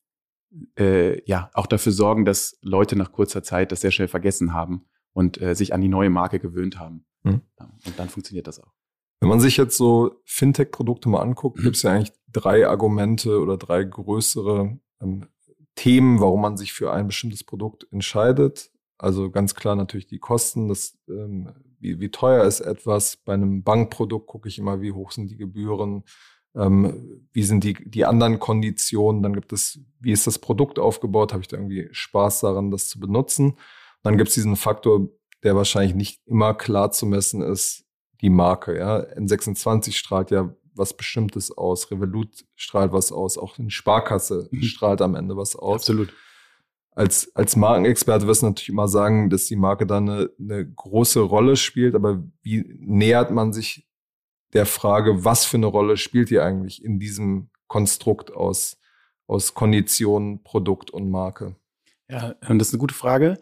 äh, 0.78 1.22
ja 1.24 1.50
auch 1.54 1.66
dafür 1.66 1.92
sorgen, 1.92 2.24
dass 2.24 2.58
Leute 2.62 2.96
nach 2.96 3.12
kurzer 3.12 3.42
Zeit 3.42 3.72
das 3.72 3.80
sehr 3.80 3.92
schnell 3.92 4.08
vergessen 4.08 4.52
haben 4.52 4.86
und 5.18 5.42
äh, 5.42 5.56
sich 5.56 5.74
an 5.74 5.80
die 5.80 5.88
neue 5.88 6.10
Marke 6.10 6.38
gewöhnt 6.38 6.78
haben. 6.78 7.04
Mhm. 7.24 7.42
Und 7.84 7.98
dann 7.98 8.08
funktioniert 8.08 8.46
das 8.46 8.60
auch. 8.60 8.72
Wenn 9.18 9.28
man 9.28 9.40
sich 9.40 9.56
jetzt 9.56 9.76
so 9.76 10.12
Fintech-Produkte 10.24 11.08
mal 11.08 11.22
anguckt, 11.22 11.58
mhm. 11.58 11.64
gibt 11.64 11.74
es 11.76 11.82
ja 11.82 11.90
eigentlich 11.90 12.12
drei 12.28 12.68
Argumente 12.68 13.40
oder 13.40 13.56
drei 13.56 13.82
größere 13.82 14.78
ähm, 15.02 15.26
Themen, 15.74 16.20
warum 16.20 16.42
man 16.42 16.56
sich 16.56 16.72
für 16.72 16.92
ein 16.92 17.08
bestimmtes 17.08 17.42
Produkt 17.42 17.88
entscheidet. 17.90 18.70
Also 18.96 19.28
ganz 19.28 19.56
klar 19.56 19.74
natürlich 19.74 20.06
die 20.06 20.20
Kosten, 20.20 20.68
das, 20.68 20.96
ähm, 21.08 21.52
wie, 21.80 21.98
wie 21.98 22.12
teuer 22.12 22.44
ist 22.44 22.60
etwas. 22.60 23.16
Bei 23.16 23.34
einem 23.34 23.64
Bankprodukt 23.64 24.28
gucke 24.28 24.48
ich 24.48 24.60
immer, 24.60 24.80
wie 24.80 24.92
hoch 24.92 25.10
sind 25.10 25.32
die 25.32 25.36
Gebühren, 25.36 26.04
ähm, 26.54 27.26
wie 27.32 27.42
sind 27.42 27.64
die, 27.64 27.74
die 27.74 28.04
anderen 28.04 28.38
Konditionen. 28.38 29.24
Dann 29.24 29.34
gibt 29.34 29.52
es, 29.52 29.80
wie 29.98 30.12
ist 30.12 30.28
das 30.28 30.38
Produkt 30.38 30.78
aufgebaut, 30.78 31.32
habe 31.32 31.42
ich 31.42 31.48
da 31.48 31.56
irgendwie 31.56 31.88
Spaß 31.90 32.42
daran, 32.42 32.70
das 32.70 32.88
zu 32.88 33.00
benutzen. 33.00 33.56
Dann 34.08 34.16
gibt 34.16 34.28
es 34.28 34.34
diesen 34.36 34.56
Faktor, 34.56 35.10
der 35.42 35.54
wahrscheinlich 35.54 35.94
nicht 35.94 36.22
immer 36.24 36.54
klar 36.54 36.90
zu 36.92 37.04
messen 37.04 37.42
ist, 37.42 37.84
die 38.22 38.30
Marke. 38.30 38.78
Ja? 38.78 39.00
N26 39.00 39.92
strahlt 39.92 40.30
ja 40.30 40.56
was 40.72 40.96
Bestimmtes 40.96 41.50
aus, 41.54 41.90
Revolut 41.90 42.46
strahlt 42.54 42.92
was 42.92 43.12
aus, 43.12 43.36
auch 43.36 43.58
eine 43.58 43.70
Sparkasse 43.70 44.48
mhm. 44.50 44.62
strahlt 44.62 45.02
am 45.02 45.14
Ende 45.14 45.36
was 45.36 45.56
aus. 45.56 45.82
Absolut. 45.82 46.14
Als, 46.92 47.36
als 47.36 47.54
Markenexperte 47.54 48.26
wirst 48.26 48.40
du 48.40 48.46
natürlich 48.46 48.70
immer 48.70 48.88
sagen, 48.88 49.28
dass 49.28 49.44
die 49.44 49.56
Marke 49.56 49.86
da 49.86 49.98
eine, 49.98 50.30
eine 50.40 50.66
große 50.66 51.20
Rolle 51.20 51.56
spielt, 51.56 51.94
aber 51.94 52.24
wie 52.40 52.64
nähert 52.78 53.30
man 53.30 53.52
sich 53.52 53.86
der 54.54 54.64
Frage, 54.64 55.22
was 55.22 55.44
für 55.44 55.58
eine 55.58 55.66
Rolle 55.66 55.98
spielt 55.98 56.30
ihr 56.30 56.46
eigentlich 56.46 56.82
in 56.82 56.98
diesem 56.98 57.50
Konstrukt 57.66 58.32
aus, 58.32 58.78
aus 59.26 59.52
Kondition, 59.52 60.42
Produkt 60.44 60.90
und 60.90 61.10
Marke? 61.10 61.56
Ja, 62.08 62.32
das 62.40 62.68
ist 62.68 62.72
eine 62.72 62.80
gute 62.80 62.94
Frage, 62.94 63.38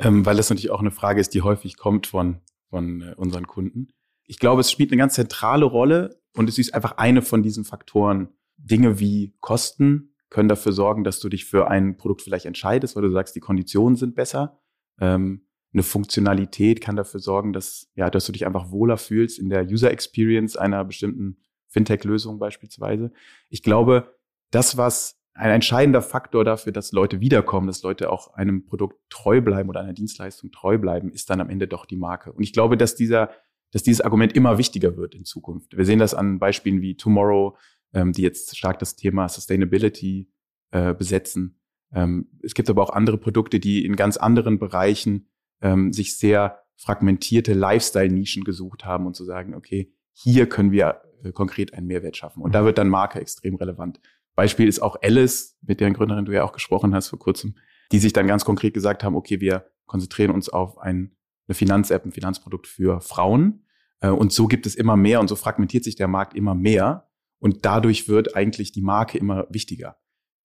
ähm, 0.00 0.24
weil 0.24 0.36
das 0.36 0.48
natürlich 0.50 0.70
auch 0.70 0.80
eine 0.80 0.90
Frage 0.90 1.20
ist, 1.20 1.34
die 1.34 1.42
häufig 1.42 1.76
kommt 1.76 2.06
von, 2.06 2.40
von 2.70 3.02
äh, 3.02 3.14
unseren 3.16 3.46
Kunden. 3.46 3.88
Ich 4.24 4.38
glaube, 4.38 4.60
es 4.60 4.70
spielt 4.70 4.90
eine 4.90 4.98
ganz 4.98 5.14
zentrale 5.14 5.66
Rolle 5.66 6.20
und 6.34 6.48
es 6.48 6.58
ist 6.58 6.74
einfach 6.74 6.96
eine 6.96 7.22
von 7.22 7.42
diesen 7.42 7.64
Faktoren. 7.64 8.30
Dinge 8.56 8.98
wie 8.98 9.34
Kosten 9.40 10.14
können 10.28 10.48
dafür 10.48 10.72
sorgen, 10.72 11.04
dass 11.04 11.20
du 11.20 11.28
dich 11.28 11.44
für 11.44 11.68
ein 11.68 11.96
Produkt 11.96 12.22
vielleicht 12.22 12.46
entscheidest, 12.46 12.96
weil 12.96 13.02
du 13.02 13.10
sagst, 13.10 13.34
die 13.36 13.40
Konditionen 13.40 13.96
sind 13.96 14.14
besser. 14.14 14.60
Ähm, 15.00 15.46
eine 15.72 15.82
Funktionalität 15.82 16.80
kann 16.80 16.96
dafür 16.96 17.20
sorgen, 17.20 17.52
dass, 17.52 17.90
ja, 17.94 18.10
dass 18.10 18.26
du 18.26 18.32
dich 18.32 18.46
einfach 18.46 18.70
wohler 18.70 18.96
fühlst 18.96 19.38
in 19.38 19.50
der 19.50 19.64
User 19.66 19.90
Experience 19.90 20.56
einer 20.56 20.84
bestimmten 20.84 21.44
Fintech-Lösung 21.68 22.38
beispielsweise. 22.38 23.12
Ich 23.48 23.62
glaube, 23.62 24.16
das, 24.50 24.76
was 24.76 25.19
ein 25.40 25.50
entscheidender 25.50 26.02
Faktor 26.02 26.44
dafür, 26.44 26.70
dass 26.72 26.92
Leute 26.92 27.20
wiederkommen, 27.20 27.66
dass 27.66 27.82
Leute 27.82 28.10
auch 28.12 28.34
einem 28.34 28.66
Produkt 28.66 28.98
treu 29.08 29.40
bleiben 29.40 29.70
oder 29.70 29.80
einer 29.80 29.94
Dienstleistung 29.94 30.50
treu 30.50 30.76
bleiben, 30.76 31.10
ist 31.10 31.30
dann 31.30 31.40
am 31.40 31.48
Ende 31.48 31.66
doch 31.66 31.86
die 31.86 31.96
Marke. 31.96 32.32
Und 32.32 32.42
ich 32.42 32.52
glaube, 32.52 32.76
dass 32.76 32.94
dieser, 32.94 33.30
dass 33.72 33.82
dieses 33.82 34.02
Argument 34.02 34.34
immer 34.34 34.58
wichtiger 34.58 34.98
wird 34.98 35.14
in 35.14 35.24
Zukunft. 35.24 35.76
Wir 35.76 35.86
sehen 35.86 35.98
das 35.98 36.12
an 36.12 36.38
Beispielen 36.38 36.82
wie 36.82 36.94
Tomorrow, 36.94 37.56
ähm, 37.94 38.12
die 38.12 38.20
jetzt 38.20 38.54
stark 38.56 38.78
das 38.80 38.96
Thema 38.96 39.30
Sustainability 39.30 40.30
äh, 40.72 40.92
besetzen. 40.92 41.58
Ähm, 41.92 42.28
es 42.42 42.52
gibt 42.52 42.68
aber 42.68 42.82
auch 42.82 42.90
andere 42.90 43.16
Produkte, 43.16 43.60
die 43.60 43.86
in 43.86 43.96
ganz 43.96 44.18
anderen 44.18 44.58
Bereichen 44.58 45.30
ähm, 45.62 45.94
sich 45.94 46.18
sehr 46.18 46.58
fragmentierte 46.76 47.54
Lifestyle-Nischen 47.54 48.44
gesucht 48.44 48.84
haben 48.84 49.06
und 49.06 49.16
zu 49.16 49.24
sagen, 49.24 49.54
okay, 49.54 49.90
hier 50.12 50.48
können 50.50 50.70
wir 50.70 51.00
äh, 51.24 51.32
konkret 51.32 51.72
einen 51.72 51.86
Mehrwert 51.86 52.16
schaffen. 52.18 52.42
Und 52.42 52.54
da 52.54 52.60
mhm. 52.60 52.66
wird 52.66 52.78
dann 52.78 52.88
Marke 52.88 53.20
extrem 53.20 53.54
relevant. 53.54 54.00
Beispiel 54.34 54.68
ist 54.68 54.80
auch 54.80 54.96
Alice, 55.02 55.58
mit 55.62 55.80
deren 55.80 55.94
Gründerin 55.94 56.24
du 56.24 56.32
ja 56.32 56.44
auch 56.44 56.52
gesprochen 56.52 56.94
hast 56.94 57.08
vor 57.08 57.18
kurzem, 57.18 57.56
die 57.92 57.98
sich 57.98 58.12
dann 58.12 58.26
ganz 58.26 58.44
konkret 58.44 58.74
gesagt 58.74 59.04
haben, 59.04 59.16
okay, 59.16 59.40
wir 59.40 59.66
konzentrieren 59.86 60.30
uns 60.30 60.48
auf 60.48 60.78
ein, 60.78 61.16
eine 61.48 61.54
Finanz-App, 61.54 62.04
ein 62.04 62.12
Finanzprodukt 62.12 62.66
für 62.66 63.00
Frauen. 63.00 63.64
Äh, 64.00 64.10
und 64.10 64.32
so 64.32 64.46
gibt 64.46 64.66
es 64.66 64.74
immer 64.74 64.96
mehr 64.96 65.20
und 65.20 65.28
so 65.28 65.36
fragmentiert 65.36 65.84
sich 65.84 65.96
der 65.96 66.08
Markt 66.08 66.34
immer 66.34 66.54
mehr. 66.54 67.08
Und 67.38 67.64
dadurch 67.64 68.08
wird 68.08 68.36
eigentlich 68.36 68.72
die 68.72 68.82
Marke 68.82 69.18
immer 69.18 69.46
wichtiger. 69.50 69.96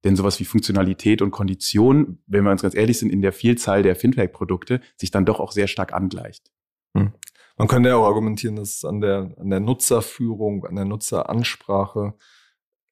Denn 0.03 0.15
sowas 0.15 0.39
wie 0.39 0.45
Funktionalität 0.45 1.21
und 1.21 1.31
Kondition, 1.31 2.19
wenn 2.27 2.43
wir 2.43 2.51
uns 2.51 2.61
ganz 2.61 2.75
ehrlich 2.75 2.99
sind, 2.99 3.11
in 3.11 3.21
der 3.21 3.33
Vielzahl 3.33 3.83
der 3.83 3.95
Fintech-Produkte 3.95 4.81
sich 4.97 5.11
dann 5.11 5.25
doch 5.25 5.39
auch 5.39 5.51
sehr 5.51 5.67
stark 5.67 5.93
angleicht. 5.93 6.51
Hm. 6.95 7.11
Man 7.57 7.67
könnte 7.67 7.89
ja 7.89 7.95
auch 7.95 8.05
argumentieren, 8.05 8.55
dass 8.55 8.77
es 8.77 8.85
an 8.85 9.01
der, 9.01 9.33
an 9.37 9.49
der 9.49 9.59
Nutzerführung, 9.59 10.65
an 10.65 10.75
der 10.75 10.85
Nutzeransprache 10.85 12.13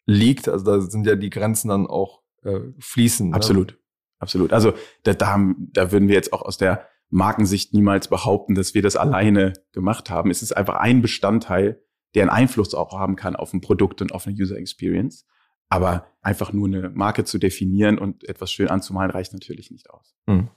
liegt. 0.05 0.47
Also 0.49 0.65
da 0.65 0.81
sind 0.81 1.05
ja 1.07 1.15
die 1.15 1.29
Grenzen 1.29 1.69
dann 1.69 1.87
auch 1.87 2.21
äh, 2.43 2.59
fließend. 2.79 3.31
Ne? 3.31 3.35
Absolut. 3.35 3.77
Absolut. 4.19 4.53
Also 4.53 4.73
da, 5.03 5.13
da, 5.13 5.27
haben, 5.27 5.69
da 5.73 5.91
würden 5.91 6.07
wir 6.07 6.15
jetzt 6.15 6.31
auch 6.31 6.43
aus 6.43 6.57
der 6.57 6.87
Markensicht 7.09 7.73
niemals 7.73 8.07
behaupten, 8.07 8.55
dass 8.55 8.73
wir 8.73 8.81
das 8.81 8.95
alleine 8.95 9.53
gemacht 9.73 10.09
haben. 10.09 10.31
Es 10.31 10.41
ist 10.41 10.55
einfach 10.55 10.75
ein 10.75 11.01
Bestandteil, 11.01 11.83
der 12.15 12.23
einen 12.23 12.31
Einfluss 12.31 12.73
auch 12.73 12.97
haben 12.97 13.15
kann 13.15 13.35
auf 13.35 13.53
ein 13.53 13.61
Produkt 13.61 14.01
und 14.01 14.13
auf 14.13 14.25
eine 14.25 14.35
User 14.35 14.57
Experience. 14.57 15.25
Aber 15.69 16.07
einfach 16.21 16.53
nur 16.53 16.67
eine 16.67 16.89
Marke 16.89 17.25
zu 17.25 17.37
definieren 17.37 17.97
und 17.97 18.27
etwas 18.27 18.51
schön 18.51 18.69
anzumalen, 18.69 19.11
reicht 19.11 19.33
natürlich 19.33 19.71
nicht 19.71 19.89
aus. 19.89 20.15
Hm. 20.27 20.49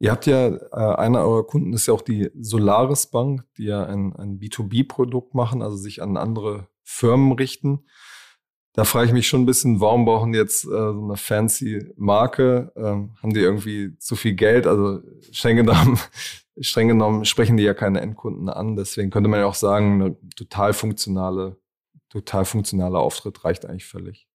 Ihr 0.00 0.12
habt 0.12 0.26
ja, 0.26 0.48
äh, 0.48 0.96
einer 0.96 1.24
eurer 1.24 1.46
Kunden 1.46 1.72
ist 1.72 1.86
ja 1.86 1.94
auch 1.94 2.02
die 2.02 2.30
Solaris 2.38 3.06
Bank, 3.06 3.44
die 3.56 3.64
ja 3.64 3.84
ein, 3.84 4.14
ein 4.14 4.38
B2B-Produkt 4.38 5.34
machen, 5.34 5.62
also 5.62 5.76
sich 5.76 6.02
an 6.02 6.16
andere 6.16 6.68
Firmen 6.84 7.32
richten. 7.32 7.86
Da 8.78 8.84
frage 8.84 9.06
ich 9.06 9.12
mich 9.12 9.26
schon 9.26 9.42
ein 9.42 9.46
bisschen, 9.46 9.80
warum 9.80 10.04
brauchen 10.04 10.30
die 10.30 10.38
jetzt 10.38 10.64
äh, 10.64 10.68
so 10.68 11.02
eine 11.02 11.16
fancy 11.16 11.92
Marke? 11.96 12.70
Ähm, 12.76 13.16
haben 13.20 13.34
die 13.34 13.40
irgendwie 13.40 13.98
zu 13.98 14.14
viel 14.14 14.34
Geld? 14.34 14.68
Also 14.68 15.00
streng 15.32 15.56
genommen, 15.56 15.98
streng 16.60 16.86
genommen 16.86 17.24
sprechen 17.24 17.56
die 17.56 17.64
ja 17.64 17.74
keine 17.74 18.00
Endkunden 18.00 18.48
an. 18.48 18.76
Deswegen 18.76 19.10
könnte 19.10 19.28
man 19.28 19.40
ja 19.40 19.46
auch 19.46 19.56
sagen, 19.56 20.00
eine 20.00 20.16
total 20.36 20.74
funktionale 20.74 21.56
total 22.08 22.44
funktionaler 22.44 23.00
Auftritt 23.00 23.44
reicht 23.44 23.66
eigentlich 23.66 23.84
völlig. 23.84 24.28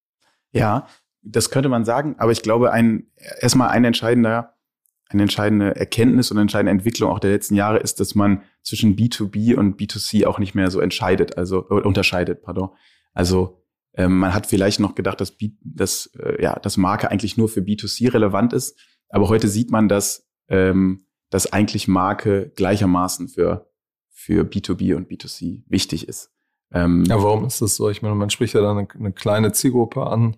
Ja, 0.52 0.88
das 1.22 1.48
könnte 1.48 1.70
man 1.70 1.86
sagen, 1.86 2.16
aber 2.18 2.30
ich 2.30 2.42
glaube, 2.42 2.70
ein, 2.70 3.06
erstmal 3.40 3.70
ein 3.70 3.86
entscheidender, 3.86 4.56
eine 5.08 5.22
entscheidende 5.22 5.74
Erkenntnis 5.74 6.30
und 6.30 6.36
entscheidende 6.36 6.72
Entwicklung 6.72 7.10
auch 7.10 7.18
der 7.18 7.30
letzten 7.30 7.54
Jahre 7.54 7.78
ist, 7.78 7.98
dass 7.98 8.14
man 8.14 8.42
zwischen 8.62 8.94
B2B 8.94 9.54
und 9.54 9.80
B2C 9.80 10.26
auch 10.26 10.38
nicht 10.38 10.54
mehr 10.54 10.70
so 10.70 10.80
entscheidet, 10.80 11.38
also 11.38 11.64
unterscheidet, 11.64 12.42
pardon. 12.42 12.68
Also 13.14 13.63
ähm, 13.96 14.18
man 14.18 14.34
hat 14.34 14.46
vielleicht 14.46 14.80
noch 14.80 14.94
gedacht, 14.94 15.20
dass, 15.20 15.32
B, 15.32 15.52
dass, 15.62 16.10
äh, 16.18 16.42
ja, 16.42 16.58
dass 16.58 16.76
Marke 16.76 17.10
eigentlich 17.10 17.36
nur 17.36 17.48
für 17.48 17.60
B2C 17.60 18.12
relevant 18.12 18.52
ist, 18.52 18.78
aber 19.08 19.28
heute 19.28 19.48
sieht 19.48 19.70
man, 19.70 19.88
dass, 19.88 20.28
ähm, 20.48 21.06
dass 21.30 21.52
eigentlich 21.52 21.88
Marke 21.88 22.52
gleichermaßen 22.56 23.28
für, 23.28 23.70
für 24.10 24.44
B2B 24.44 24.94
und 24.96 25.10
B2C 25.10 25.62
wichtig 25.66 26.08
ist. 26.08 26.32
Ähm, 26.72 27.04
ja, 27.04 27.22
warum 27.22 27.44
ist 27.44 27.62
das 27.62 27.76
so? 27.76 27.88
Ich 27.88 28.02
meine, 28.02 28.16
man 28.16 28.30
spricht 28.30 28.54
ja 28.54 28.60
dann 28.60 28.78
eine, 28.78 28.88
eine 28.98 29.12
kleine 29.12 29.52
Zielgruppe 29.52 30.06
an 30.06 30.36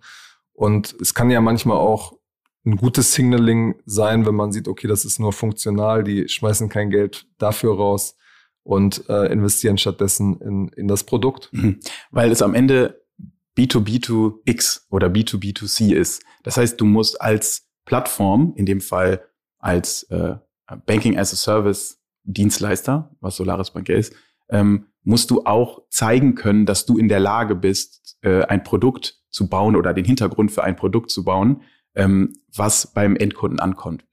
und 0.52 0.94
es 1.00 1.14
kann 1.14 1.30
ja 1.30 1.40
manchmal 1.40 1.78
auch 1.78 2.18
ein 2.66 2.76
gutes 2.76 3.14
Signaling 3.14 3.76
sein, 3.86 4.26
wenn 4.26 4.34
man 4.34 4.52
sieht, 4.52 4.68
okay, 4.68 4.88
das 4.88 5.04
ist 5.04 5.20
nur 5.20 5.32
funktional, 5.32 6.02
die 6.02 6.28
schmeißen 6.28 6.68
kein 6.68 6.90
Geld 6.90 7.26
dafür 7.38 7.76
raus 7.76 8.16
und 8.64 9.08
äh, 9.08 9.32
investieren 9.32 9.78
stattdessen 9.78 10.40
in, 10.40 10.68
in 10.70 10.88
das 10.88 11.04
Produkt. 11.04 11.48
Mhm. 11.52 11.78
Weil 12.10 12.32
es 12.32 12.42
am 12.42 12.54
Ende 12.54 13.05
B2B2X 13.56 14.82
oder 14.90 15.08
B2B2C 15.08 15.94
ist. 15.94 16.22
Das 16.42 16.56
heißt, 16.56 16.80
du 16.80 16.84
musst 16.84 17.20
als 17.20 17.68
Plattform, 17.84 18.52
in 18.56 18.66
dem 18.66 18.80
Fall 18.80 19.22
als 19.58 20.04
äh, 20.04 20.36
Banking 20.86 21.18
as 21.18 21.32
a 21.32 21.36
Service 21.36 22.02
Dienstleister, 22.24 23.16
was 23.20 23.36
Solaris 23.36 23.70
Bank 23.70 23.88
ist, 23.88 24.14
ähm, 24.48 24.86
musst 25.02 25.30
du 25.30 25.44
auch 25.44 25.82
zeigen 25.88 26.34
können, 26.34 26.66
dass 26.66 26.86
du 26.86 26.98
in 26.98 27.08
der 27.08 27.20
Lage 27.20 27.54
bist, 27.54 28.18
äh, 28.22 28.42
ein 28.44 28.64
Produkt 28.64 29.20
zu 29.30 29.48
bauen 29.48 29.76
oder 29.76 29.94
den 29.94 30.04
Hintergrund 30.04 30.50
für 30.50 30.64
ein 30.64 30.76
Produkt 30.76 31.10
zu 31.10 31.24
bauen, 31.24 31.62
ähm, 31.94 32.32
was 32.54 32.92
beim 32.92 33.16
Endkunden 33.16 33.60
ankommt. 33.60 34.04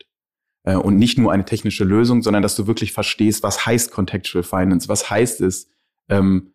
Äh, 0.64 0.76
und 0.76 0.98
nicht 0.98 1.18
nur 1.18 1.32
eine 1.32 1.46
technische 1.46 1.84
Lösung, 1.84 2.22
sondern 2.22 2.44
dass 2.44 2.56
du 2.56 2.68
wirklich 2.68 2.94
verstehst, 2.94 3.44
was 3.44 3.66
heißt 3.66 3.92
Contextual 3.92 4.44
Finance, 4.44 4.88
was 4.88 5.10
heißt 5.10 5.42
es, 5.42 5.68
ähm, 6.10 6.54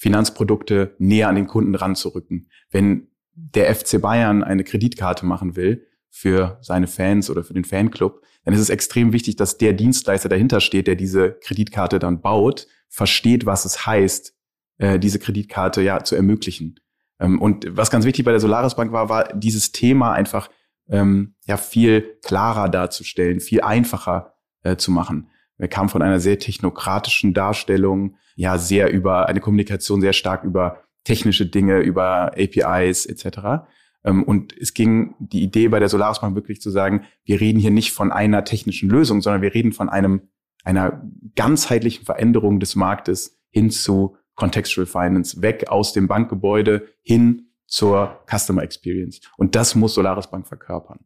Finanzprodukte 0.00 0.94
näher 0.98 1.28
an 1.28 1.34
den 1.34 1.46
Kunden 1.46 1.74
ranzurücken. 1.74 2.48
Wenn 2.70 3.08
der 3.34 3.74
FC 3.74 4.00
Bayern 4.00 4.42
eine 4.42 4.64
Kreditkarte 4.64 5.26
machen 5.26 5.56
will 5.56 5.86
für 6.08 6.58
seine 6.62 6.86
Fans 6.86 7.28
oder 7.28 7.44
für 7.44 7.52
den 7.52 7.66
Fanclub, 7.66 8.22
dann 8.46 8.54
ist 8.54 8.60
es 8.60 8.70
extrem 8.70 9.12
wichtig, 9.12 9.36
dass 9.36 9.58
der 9.58 9.74
Dienstleister 9.74 10.30
dahinter 10.30 10.60
steht, 10.60 10.86
der 10.86 10.96
diese 10.96 11.32
Kreditkarte 11.42 11.98
dann 11.98 12.22
baut, 12.22 12.66
versteht, 12.88 13.44
was 13.44 13.66
es 13.66 13.84
heißt, 13.84 14.34
äh, 14.78 14.98
diese 14.98 15.18
Kreditkarte 15.18 15.82
ja 15.82 16.02
zu 16.02 16.16
ermöglichen. 16.16 16.80
Ähm, 17.18 17.38
und 17.38 17.66
was 17.68 17.90
ganz 17.90 18.06
wichtig 18.06 18.24
bei 18.24 18.30
der 18.30 18.40
Solaris 18.40 18.76
Bank 18.76 18.92
war, 18.92 19.10
war 19.10 19.30
dieses 19.34 19.70
Thema 19.70 20.14
einfach 20.14 20.48
ähm, 20.88 21.34
ja 21.44 21.58
viel 21.58 22.16
klarer 22.24 22.70
darzustellen, 22.70 23.40
viel 23.40 23.60
einfacher 23.60 24.32
äh, 24.62 24.76
zu 24.76 24.92
machen. 24.92 25.28
Wir 25.60 25.68
kamen 25.68 25.90
von 25.90 26.02
einer 26.02 26.20
sehr 26.20 26.38
technokratischen 26.38 27.34
Darstellung, 27.34 28.16
ja 28.34 28.56
sehr 28.56 28.90
über 28.90 29.28
eine 29.28 29.40
Kommunikation 29.40 30.00
sehr 30.00 30.14
stark 30.14 30.44
über 30.44 30.82
technische 31.04 31.46
Dinge, 31.46 31.80
über 31.80 32.32
APIs 32.32 33.06
etc. 33.06 33.64
Ähm, 34.04 34.22
und 34.22 34.56
es 34.56 34.74
ging 34.74 35.14
die 35.18 35.42
Idee 35.42 35.68
bei 35.68 35.78
der 35.78 35.88
Solaris 35.88 36.20
Bank 36.20 36.34
wirklich 36.34 36.60
zu 36.60 36.70
sagen, 36.70 37.04
wir 37.24 37.40
reden 37.40 37.58
hier 37.58 37.70
nicht 37.70 37.92
von 37.92 38.10
einer 38.10 38.44
technischen 38.44 38.88
Lösung, 38.88 39.20
sondern 39.20 39.42
wir 39.42 39.54
reden 39.54 39.72
von 39.72 39.88
einem 39.88 40.22
einer 40.64 41.02
ganzheitlichen 41.36 42.04
Veränderung 42.04 42.60
des 42.60 42.76
Marktes 42.76 43.38
hin 43.50 43.70
zu 43.70 44.16
Contextual 44.34 44.86
Finance, 44.86 45.42
weg 45.42 45.68
aus 45.68 45.92
dem 45.92 46.06
Bankgebäude 46.08 46.88
hin 47.02 47.50
zur 47.66 48.20
Customer 48.26 48.62
Experience. 48.62 49.20
Und 49.36 49.54
das 49.54 49.74
muss 49.74 49.94
Solaris 49.94 50.28
Bank 50.28 50.46
verkörpern. 50.46 51.00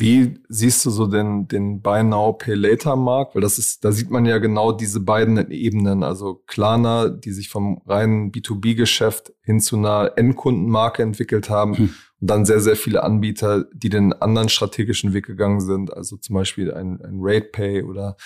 Wie 0.00 0.38
siehst 0.48 0.86
du 0.86 0.90
so 0.90 1.08
den, 1.08 1.48
den 1.48 1.82
Buy 1.82 2.04
Now, 2.04 2.32
Pay 2.32 2.54
Later 2.54 2.94
Markt? 2.94 3.34
Weil 3.34 3.42
das 3.42 3.58
ist, 3.58 3.84
da 3.84 3.90
sieht 3.90 4.10
man 4.10 4.26
ja 4.26 4.38
genau 4.38 4.70
diese 4.70 5.00
beiden 5.00 5.50
Ebenen. 5.50 6.04
Also 6.04 6.36
Klarna, 6.46 7.08
die 7.08 7.32
sich 7.32 7.48
vom 7.48 7.82
reinen 7.84 8.30
B2B-Geschäft 8.30 9.32
hin 9.42 9.58
zu 9.58 9.76
einer 9.76 10.12
Endkundenmarke 10.14 11.02
entwickelt 11.02 11.50
haben. 11.50 11.76
Hm. 11.76 11.94
Und 12.20 12.30
dann 12.30 12.46
sehr, 12.46 12.60
sehr 12.60 12.76
viele 12.76 13.02
Anbieter, 13.02 13.66
die 13.74 13.88
den 13.88 14.12
anderen 14.12 14.48
strategischen 14.48 15.14
Weg 15.14 15.26
gegangen 15.26 15.60
sind. 15.60 15.92
Also 15.92 16.16
zum 16.16 16.34
Beispiel 16.34 16.72
ein, 16.72 17.00
ein 17.02 17.18
RatePay 17.20 17.82
oder 17.82 18.16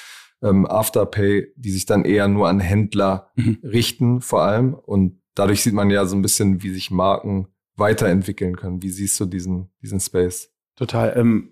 ähm, 0.42 0.66
Afterpay, 0.66 1.54
die 1.56 1.70
sich 1.70 1.86
dann 1.86 2.04
eher 2.04 2.28
nur 2.28 2.48
an 2.48 2.60
Händler 2.60 3.30
mhm. 3.36 3.58
richten, 3.62 4.20
vor 4.20 4.42
allem. 4.42 4.74
Und 4.74 5.22
dadurch 5.34 5.62
sieht 5.62 5.74
man 5.74 5.88
ja 5.88 6.04
so 6.04 6.16
ein 6.16 6.22
bisschen, 6.22 6.62
wie 6.62 6.70
sich 6.70 6.90
Marken 6.90 7.48
weiterentwickeln 7.76 8.56
können. 8.56 8.82
Wie 8.82 8.90
siehst 8.90 9.18
du 9.20 9.24
diesen, 9.24 9.70
diesen 9.80 10.00
Space? 10.00 10.50
Total. 10.76 11.14
Ähm, 11.16 11.51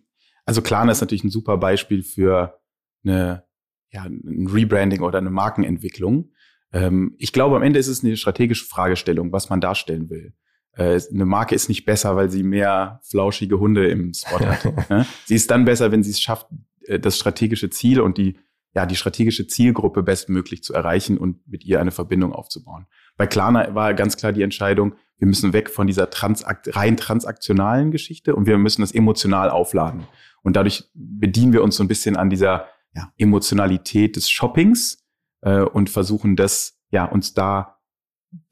also 0.51 0.63
Klarna 0.63 0.91
ist 0.91 1.01
natürlich 1.01 1.23
ein 1.23 1.31
super 1.31 1.59
Beispiel 1.59 2.03
für 2.03 2.59
eine, 3.05 3.45
ja, 3.93 4.03
ein 4.03 4.49
Rebranding 4.53 5.01
oder 5.01 5.19
eine 5.19 5.31
Markenentwicklung. 5.31 6.33
Ähm, 6.73 7.15
ich 7.19 7.33
glaube, 7.33 7.55
am 7.55 7.63
Ende 7.63 7.79
ist 7.79 7.87
es 7.87 8.03
eine 8.03 8.17
strategische 8.17 8.65
Fragestellung, 8.67 9.31
was 9.31 9.49
man 9.49 9.61
darstellen 9.61 10.11
will. 10.11 10.35
Äh, 10.73 11.01
eine 11.09 11.25
Marke 11.25 11.55
ist 11.55 11.69
nicht 11.69 11.85
besser, 11.85 12.17
weil 12.17 12.31
sie 12.31 12.43
mehr 12.43 12.99
flauschige 13.05 13.61
Hunde 13.61 13.89
im 13.89 14.13
Spot 14.13 14.45
hat. 14.45 14.65
ne? 14.91 15.07
Sie 15.25 15.37
ist 15.37 15.53
dann 15.53 15.67
besser, 15.67 15.93
wenn 15.93 16.03
sie 16.03 16.11
es 16.11 16.21
schafft, 16.21 16.49
äh, 16.83 16.99
das 16.99 17.17
strategische 17.17 17.71
Ziel 17.71 18.01
und 18.01 18.19
die 18.19 18.37
ja, 18.75 18.87
die 18.87 18.97
strategische 18.97 19.47
Zielgruppe 19.47 20.03
bestmöglich 20.03 20.65
zu 20.65 20.75
erreichen 20.75 21.17
und 21.17 21.47
mit 21.47 21.65
ihr 21.65 21.81
eine 21.81 21.91
Verbindung 21.93 22.33
aufzubauen. 22.33 22.87
Bei 23.17 23.29
Klarna 23.29 23.73
war 23.75 23.95
ganz 23.95 24.17
klar 24.17 24.33
die 24.33 24.43
Entscheidung, 24.43 24.95
wir 25.21 25.29
müssen 25.29 25.53
weg 25.53 25.71
von 25.71 25.87
dieser 25.87 26.11
transakt 26.11 26.75
rein 26.75 26.97
transaktionalen 26.97 27.91
Geschichte 27.93 28.35
und 28.35 28.47
wir 28.47 28.59
müssen 28.59 28.81
das 28.81 28.93
emotional 28.93 29.51
aufladen. 29.51 30.07
Und 30.43 30.57
dadurch 30.57 30.91
bedienen 30.95 31.53
wir 31.53 31.63
uns 31.63 31.77
so 31.77 31.85
ein 31.85 31.89
bisschen 31.89 32.17
an 32.17 32.31
dieser 32.31 32.69
ja, 32.95 33.13
Emotionalität 33.19 34.17
des 34.17 34.31
Shoppings 34.31 35.07
äh, 35.43 35.61
und 35.61 35.91
versuchen 35.91 36.37
das, 36.37 36.81
ja, 36.91 37.05
uns 37.05 37.35
da 37.35 37.79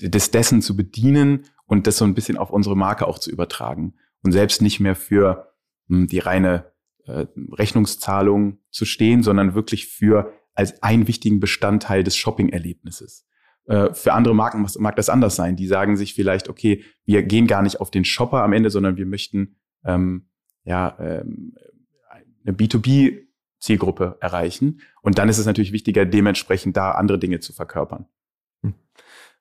des 0.00 0.30
dessen 0.30 0.60
zu 0.60 0.76
bedienen 0.76 1.46
und 1.66 1.86
das 1.86 1.96
so 1.96 2.04
ein 2.04 2.14
bisschen 2.14 2.36
auf 2.36 2.50
unsere 2.50 2.76
Marke 2.76 3.06
auch 3.06 3.18
zu 3.18 3.30
übertragen. 3.30 3.94
Und 4.22 4.32
selbst 4.32 4.60
nicht 4.60 4.78
mehr 4.78 4.94
für 4.94 5.54
mh, 5.86 5.98
hm, 5.98 6.06
die 6.08 6.18
reine 6.18 6.72
äh, 7.06 7.26
Rechnungszahlung 7.52 8.58
zu 8.70 8.84
stehen, 8.84 9.22
sondern 9.22 9.54
wirklich 9.54 9.86
für 9.86 10.32
als 10.54 10.82
einen 10.82 11.08
wichtigen 11.08 11.40
Bestandteil 11.40 12.04
des 12.04 12.16
Shopping-Erlebnisses. 12.16 13.26
Äh, 13.68 13.92
für 13.92 14.14
andere 14.14 14.34
Marken 14.34 14.66
mag 14.78 14.96
das 14.96 15.10
anders 15.10 15.36
sein. 15.36 15.54
Die 15.54 15.66
sagen 15.66 15.96
sich 15.96 16.14
vielleicht, 16.14 16.48
okay, 16.48 16.84
wir 17.04 17.22
gehen 17.22 17.46
gar 17.46 17.62
nicht 17.62 17.80
auf 17.80 17.90
den 17.90 18.04
Shopper 18.04 18.42
am 18.42 18.54
Ende, 18.54 18.70
sondern 18.70 18.96
wir 18.96 19.06
möchten 19.06 19.56
ähm, 19.84 20.28
ja 20.64 20.96
ähm, 20.98 21.54
eine 22.44 22.56
B2B-Zielgruppe 22.56 24.16
erreichen. 24.20 24.80
Und 25.02 25.18
dann 25.18 25.28
ist 25.28 25.36
es 25.36 25.44
natürlich 25.44 25.72
wichtiger, 25.72 26.06
dementsprechend 26.06 26.78
da 26.78 26.92
andere 26.92 27.18
Dinge 27.18 27.40
zu 27.40 27.52
verkörpern. 27.52 28.06
Hm. 28.62 28.72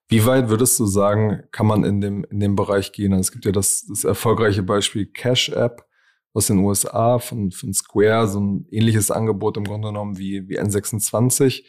Wie 0.10 0.26
weit 0.26 0.50
würdest 0.50 0.78
du 0.78 0.86
sagen, 0.86 1.44
kann 1.52 1.66
man 1.66 1.86
in 1.86 2.02
dem, 2.02 2.26
in 2.26 2.42
dem 2.42 2.58
Bereich 2.58 2.92
gehen? 2.92 3.14
Also 3.14 3.22
es 3.22 3.32
gibt 3.32 3.46
ja 3.46 3.54
das, 3.54 3.86
das 3.88 4.04
erfolgreiche 4.04 4.62
Beispiel 4.62 5.06
Cash 5.06 5.50
App 5.50 5.88
aus 6.34 6.48
den 6.48 6.58
USA 6.58 7.20
von, 7.20 7.52
von 7.52 7.74
Square, 7.74 8.28
so 8.28 8.42
ein 8.42 8.68
ähnliches 8.72 9.10
Angebot 9.10 9.56
im 9.56 9.64
Grunde 9.64 9.88
genommen 9.88 10.18
wie, 10.18 10.50
wie 10.50 10.60
N26 10.60 11.64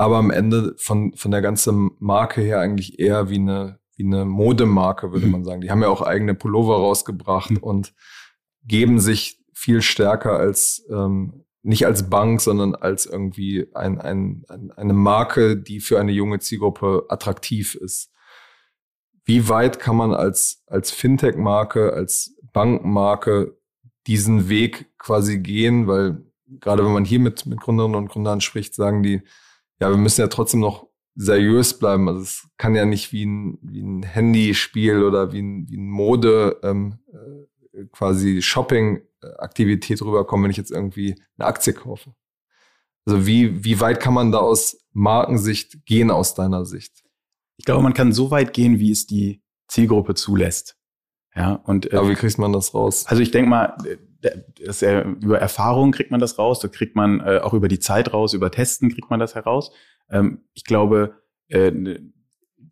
aber 0.00 0.16
am 0.16 0.30
Ende 0.30 0.74
von, 0.78 1.12
von 1.12 1.30
der 1.30 1.42
ganzen 1.42 1.90
Marke 1.98 2.40
her 2.40 2.58
eigentlich 2.58 2.98
eher 2.98 3.28
wie 3.28 3.34
eine, 3.34 3.80
wie 3.96 4.04
eine 4.04 4.24
Modemarke, 4.24 5.12
würde 5.12 5.26
mhm. 5.26 5.32
man 5.32 5.44
sagen. 5.44 5.60
Die 5.60 5.70
haben 5.70 5.82
ja 5.82 5.88
auch 5.88 6.00
eigene 6.00 6.34
Pullover 6.34 6.76
rausgebracht 6.76 7.50
mhm. 7.50 7.58
und 7.58 7.92
geben 8.64 8.98
sich 8.98 9.44
viel 9.52 9.82
stärker 9.82 10.38
als, 10.38 10.86
ähm, 10.88 11.44
nicht 11.62 11.84
als 11.84 12.08
Bank, 12.08 12.40
sondern 12.40 12.74
als 12.74 13.04
irgendwie 13.04 13.68
ein, 13.74 14.00
ein, 14.00 14.46
ein, 14.48 14.72
eine 14.72 14.94
Marke, 14.94 15.58
die 15.58 15.80
für 15.80 16.00
eine 16.00 16.12
junge 16.12 16.38
Zielgruppe 16.38 17.04
attraktiv 17.10 17.74
ist. 17.74 18.10
Wie 19.26 19.50
weit 19.50 19.80
kann 19.80 19.96
man 19.96 20.14
als, 20.14 20.62
als 20.66 20.90
Fintech-Marke, 20.92 21.92
als 21.92 22.38
Bankmarke 22.54 23.54
diesen 24.06 24.48
Weg 24.48 24.96
quasi 24.96 25.40
gehen? 25.40 25.88
Weil 25.88 26.24
gerade 26.58 26.86
wenn 26.86 26.94
man 26.94 27.04
hier 27.04 27.20
mit, 27.20 27.44
mit 27.44 27.60
Gründerinnen 27.60 27.98
und 27.98 28.08
Gründern 28.08 28.40
spricht, 28.40 28.74
sagen 28.74 29.02
die, 29.02 29.20
ja, 29.80 29.90
wir 29.90 29.96
müssen 29.96 30.20
ja 30.20 30.28
trotzdem 30.28 30.60
noch 30.60 30.86
seriös 31.14 31.78
bleiben. 31.78 32.08
Also 32.08 32.22
es 32.22 32.48
kann 32.56 32.74
ja 32.74 32.84
nicht 32.84 33.12
wie 33.12 33.26
ein, 33.26 33.58
wie 33.62 33.82
ein 33.82 34.02
Handyspiel 34.02 35.02
oder 35.02 35.32
wie 35.32 35.42
ein, 35.42 35.68
wie 35.68 35.76
ein 35.76 35.88
Mode 35.88 36.58
ähm, 36.62 36.98
äh, 37.12 37.84
quasi 37.92 38.42
Shopping-Aktivität 38.42 40.02
rüberkommen, 40.02 40.44
wenn 40.44 40.50
ich 40.50 40.56
jetzt 40.56 40.70
irgendwie 40.70 41.20
eine 41.38 41.46
Aktie 41.46 41.72
kaufe. 41.72 42.14
Also 43.06 43.26
wie, 43.26 43.64
wie 43.64 43.80
weit 43.80 44.00
kann 44.00 44.14
man 44.14 44.32
da 44.32 44.38
aus 44.38 44.84
Markensicht 44.92 45.84
gehen 45.86 46.10
aus 46.10 46.34
deiner 46.34 46.64
Sicht? 46.64 47.02
Ich 47.56 47.64
glaube, 47.64 47.82
man 47.82 47.94
kann 47.94 48.12
so 48.12 48.30
weit 48.30 48.52
gehen, 48.52 48.78
wie 48.78 48.90
es 48.90 49.06
die 49.06 49.42
Zielgruppe 49.68 50.14
zulässt. 50.14 50.76
Ja, 51.34 51.54
und, 51.54 51.92
äh, 51.92 51.96
Aber 51.96 52.08
wie 52.08 52.14
kriegt 52.14 52.38
man 52.38 52.52
das 52.52 52.74
raus? 52.74 53.06
Also 53.06 53.22
ich 53.22 53.30
denke 53.30 53.50
mal, 53.50 53.76
das, 54.20 54.82
äh, 54.82 55.00
über 55.00 55.38
Erfahrung 55.38 55.92
kriegt 55.92 56.10
man 56.10 56.20
das 56.20 56.38
raus, 56.38 56.60
da 56.60 56.68
kriegt 56.68 56.96
man 56.96 57.20
äh, 57.20 57.40
auch 57.42 57.54
über 57.54 57.68
die 57.68 57.78
Zeit 57.78 58.12
raus, 58.12 58.34
über 58.34 58.50
Testen 58.50 58.92
kriegt 58.92 59.10
man 59.10 59.20
das 59.20 59.34
heraus. 59.34 59.72
Ähm, 60.10 60.44
ich 60.54 60.64
glaube, 60.64 61.14
äh, 61.48 61.72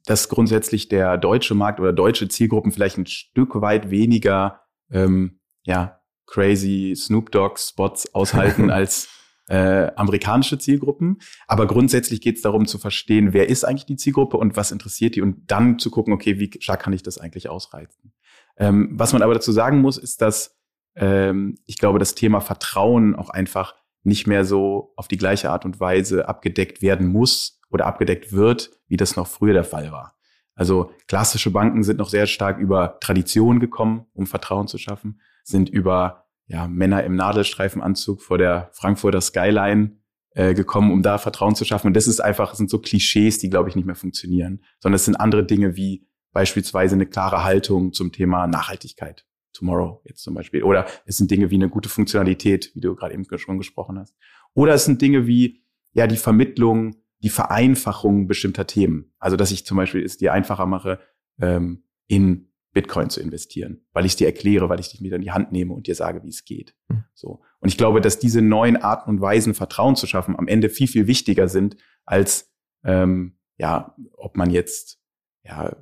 dass 0.05 0.29
grundsätzlich 0.29 0.88
der 0.88 1.18
deutsche 1.18 1.55
Markt 1.55 1.81
oder 1.81 1.92
deutsche 1.92 2.29
Zielgruppen 2.29 2.73
vielleicht 2.73 2.99
ein 2.99 3.07
Stück 3.07 3.61
weit 3.61 3.90
weniger 3.90 4.62
ähm, 4.90 5.40
ja, 5.64 6.01
crazy 6.27 6.94
Snoop 6.96 7.31
Dogg 7.31 7.59
Spots 7.59 8.14
aushalten 8.14 8.70
als 8.70 9.09
äh, 9.49 9.90
amerikanische 9.96 10.59
Zielgruppen. 10.59 11.18
Aber 11.46 11.66
grundsätzlich 11.66 12.20
geht 12.20 12.37
es 12.37 12.42
darum 12.42 12.66
zu 12.66 12.79
verstehen, 12.79 13.33
wer 13.33 13.49
ist 13.49 13.64
eigentlich 13.64 13.87
die 13.87 13.96
Zielgruppe 13.96 14.37
und 14.37 14.57
was 14.57 14.73
interessiert 14.73 15.16
die 15.16 15.23
und 15.23 15.51
dann 15.51 15.79
zu 15.79 15.90
gucken, 15.90 16.12
okay, 16.12 16.38
wie 16.38 16.51
stark 16.61 16.83
kann 16.83 16.92
ich 16.92 17.03
das 17.03 17.18
eigentlich 17.18 17.49
ausreizen. 17.49 18.12
Ähm, 18.59 18.90
was 18.92 19.12
man 19.12 19.23
aber 19.23 19.35
dazu 19.35 19.53
sagen 19.53 19.81
muss, 19.81 19.96
ist, 19.96 20.20
dass 20.20 20.58
ähm, 20.99 21.57
ich 21.67 21.79
glaube, 21.79 21.99
das 21.99 22.15
Thema 22.15 22.41
Vertrauen 22.41 23.15
auch 23.15 23.31
einfach 23.31 23.75
nicht 24.03 24.27
mehr 24.27 24.45
so 24.45 24.93
auf 24.97 25.09
die 25.09 25.17
gleiche 25.17 25.51
Art 25.51 25.65
und 25.65 25.81
Weise 25.81 26.29
abgedeckt 26.29 26.83
werden 26.83 27.09
muss 27.09 27.61
oder 27.71 27.87
abgedeckt 27.87 28.33
wird, 28.33 28.71
wie 28.89 28.97
das 28.97 29.17
noch 29.17 29.27
früher 29.27 29.53
der 29.53 29.65
Fall 29.65 29.93
war. 29.93 30.15
Also 30.55 30.91
klassische 31.07 31.51
Banken 31.51 31.85
sind 31.85 31.99
noch 31.99 32.09
sehr 32.09 32.27
stark 32.27 32.59
über 32.59 32.99
Tradition 33.01 33.61
gekommen, 33.61 34.07
um 34.13 34.27
Vertrauen 34.27 34.67
zu 34.67 34.77
schaffen, 34.77 35.21
sind 35.45 35.69
über 35.69 36.27
ja, 36.47 36.67
Männer 36.67 37.05
im 37.05 37.15
Nadelstreifenanzug 37.15 38.23
vor 38.23 38.39
der 38.39 38.71
Frankfurter 38.73 39.21
Skyline 39.21 39.99
äh, 40.31 40.55
gekommen, 40.55 40.91
um 40.91 41.03
da 41.03 41.19
Vertrauen 41.19 41.55
zu 41.55 41.65
schaffen. 41.65 41.89
Und 41.89 41.95
das 41.95 42.09
ist 42.09 42.21
einfach, 42.21 42.55
sind 42.55 42.71
so 42.71 42.81
Klischees, 42.81 43.39
die, 43.39 43.51
glaube 43.51 43.69
ich, 43.69 43.77
nicht 43.77 43.85
mehr 43.85 43.95
funktionieren, 43.95 44.65
sondern 44.81 44.97
es 44.97 45.05
sind 45.05 45.17
andere 45.17 45.45
Dinge 45.45 45.77
wie 45.77 46.09
beispielsweise 46.33 46.95
eine 46.95 47.07
klare 47.07 47.45
Haltung 47.45 47.93
zum 47.93 48.11
Thema 48.11 48.47
Nachhaltigkeit. 48.47 49.28
Tomorrow 49.59 50.01
jetzt 50.05 50.23
zum 50.23 50.35
Beispiel. 50.35 50.62
Oder 50.62 50.87
es 51.05 51.16
sind 51.16 51.31
Dinge 51.31 51.51
wie 51.51 51.57
eine 51.57 51.68
gute 51.68 51.88
Funktionalität, 51.88 52.71
wie 52.75 52.81
du 52.81 52.94
gerade 52.94 53.14
eben 53.14 53.27
schon 53.38 53.59
gesprochen 53.59 53.99
hast. 53.99 54.14
Oder 54.55 54.75
es 54.75 54.85
sind 54.85 55.03
Dinge 55.03 55.27
wie, 55.27 55.64
ja, 55.92 56.07
die 56.07 56.16
Vermittlung, 56.16 56.97
die 57.23 57.29
Vereinfachung 57.29 58.27
bestimmter 58.27 58.66
Themen. 58.66 59.12
Also, 59.18 59.37
dass 59.37 59.51
ich 59.51 59.66
zum 59.66 59.77
Beispiel 59.77 60.05
es 60.05 60.18
dir 60.18 60.33
einfacher 60.33 60.66
mache, 60.66 61.01
ähm, 61.40 61.85
in 62.07 62.49
Bitcoin 62.73 63.11
zu 63.11 63.21
investieren, 63.21 63.85
weil 63.92 64.05
ich 64.05 64.12
es 64.12 64.16
dir 64.16 64.27
erkläre, 64.27 64.68
weil 64.68 64.79
ich 64.79 64.90
dich 64.90 65.01
mit 65.01 65.12
in 65.12 65.23
die 65.23 65.33
Hand 65.33 65.51
nehme 65.51 65.73
und 65.73 65.87
dir 65.87 65.94
sage, 65.94 66.23
wie 66.23 66.29
es 66.29 66.44
geht. 66.44 66.77
Mhm. 66.88 67.05
So. 67.14 67.40
Und 67.61 67.68
ich 67.68 67.77
glaube, 67.77 68.01
dass 68.01 68.18
diese 68.18 68.42
neuen 68.42 68.77
Arten 68.77 69.11
und 69.11 69.21
Weisen, 69.21 69.55
Vertrauen 69.55 69.97
zu 69.97 70.07
schaffen, 70.07 70.38
am 70.38 70.47
Ende 70.47 70.68
viel, 70.68 70.87
viel 70.87 71.07
wichtiger 71.07 71.49
sind, 71.49 71.77
als 72.05 72.53
ähm, 72.85 73.38
ja, 73.57 73.97
ob 74.12 74.37
man 74.37 74.51
jetzt 74.51 75.01
ja 75.42 75.77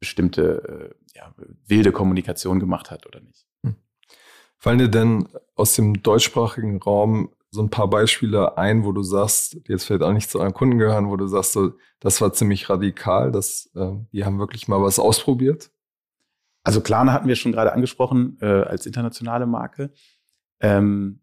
bestimmte 0.00 0.92
äh, 1.14 1.18
ja, 1.18 1.34
wilde 1.66 1.92
Kommunikation 1.92 2.58
gemacht 2.58 2.90
hat 2.90 3.06
oder 3.06 3.20
nicht. 3.20 3.46
Hm. 3.62 3.76
Fallen 4.58 4.78
dir 4.78 4.88
denn 4.88 5.28
aus 5.54 5.74
dem 5.74 6.02
deutschsprachigen 6.02 6.82
Raum 6.82 7.30
so 7.50 7.62
ein 7.62 7.70
paar 7.70 7.90
Beispiele 7.90 8.56
ein, 8.56 8.84
wo 8.84 8.92
du 8.92 9.02
sagst, 9.02 9.54
die 9.66 9.72
jetzt 9.72 9.84
vielleicht 9.84 10.02
auch 10.02 10.12
nicht 10.12 10.30
zu 10.30 10.40
einem 10.40 10.54
Kunden 10.54 10.78
gehören, 10.78 11.10
wo 11.10 11.16
du 11.16 11.26
sagst, 11.26 11.52
so, 11.52 11.72
das 11.98 12.20
war 12.20 12.32
ziemlich 12.32 12.70
radikal, 12.70 13.32
dass 13.32 13.70
äh, 13.74 13.92
die 14.12 14.24
haben 14.24 14.38
wirklich 14.38 14.68
mal 14.68 14.80
was 14.80 14.98
ausprobiert? 14.98 15.70
Also 16.62 16.80
Klarna 16.80 17.12
hatten 17.12 17.28
wir 17.28 17.36
schon 17.36 17.52
gerade 17.52 17.72
angesprochen 17.72 18.38
äh, 18.40 18.46
als 18.46 18.86
internationale 18.86 19.46
Marke. 19.46 19.92
Ähm, 20.60 21.22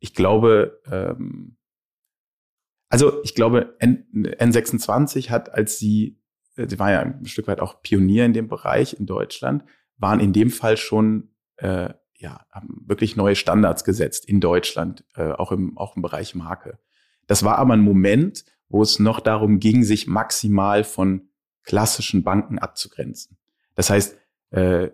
ich 0.00 0.14
glaube, 0.14 0.80
ähm, 0.90 1.56
also 2.88 3.22
ich 3.22 3.34
glaube, 3.34 3.76
N 3.78 4.06
N26 4.12 5.30
hat, 5.30 5.52
als 5.52 5.78
sie 5.78 6.18
sie 6.66 6.78
war 6.78 6.90
ja 6.90 7.00
ein 7.00 7.26
Stück 7.26 7.46
weit 7.46 7.60
auch 7.60 7.82
Pionier 7.82 8.24
in 8.24 8.32
dem 8.32 8.48
Bereich 8.48 8.98
in 8.98 9.06
Deutschland, 9.06 9.64
waren 9.96 10.20
in 10.20 10.32
dem 10.32 10.50
Fall 10.50 10.76
schon 10.76 11.30
äh, 11.56 11.90
ja, 12.18 12.44
haben 12.50 12.82
wirklich 12.86 13.16
neue 13.16 13.36
Standards 13.36 13.84
gesetzt 13.84 14.28
in 14.28 14.40
Deutschland, 14.40 15.04
äh, 15.14 15.30
auch, 15.32 15.52
im, 15.52 15.78
auch 15.78 15.96
im 15.96 16.02
Bereich 16.02 16.34
Marke. 16.34 16.78
Das 17.26 17.44
war 17.44 17.58
aber 17.58 17.74
ein 17.74 17.80
Moment, 17.80 18.44
wo 18.68 18.82
es 18.82 18.98
noch 18.98 19.20
darum 19.20 19.60
ging, 19.60 19.84
sich 19.84 20.06
maximal 20.06 20.84
von 20.84 21.28
klassischen 21.62 22.24
Banken 22.24 22.58
abzugrenzen. 22.58 23.38
Das 23.74 23.90
heißt, 23.90 24.16
äh, 24.50 24.90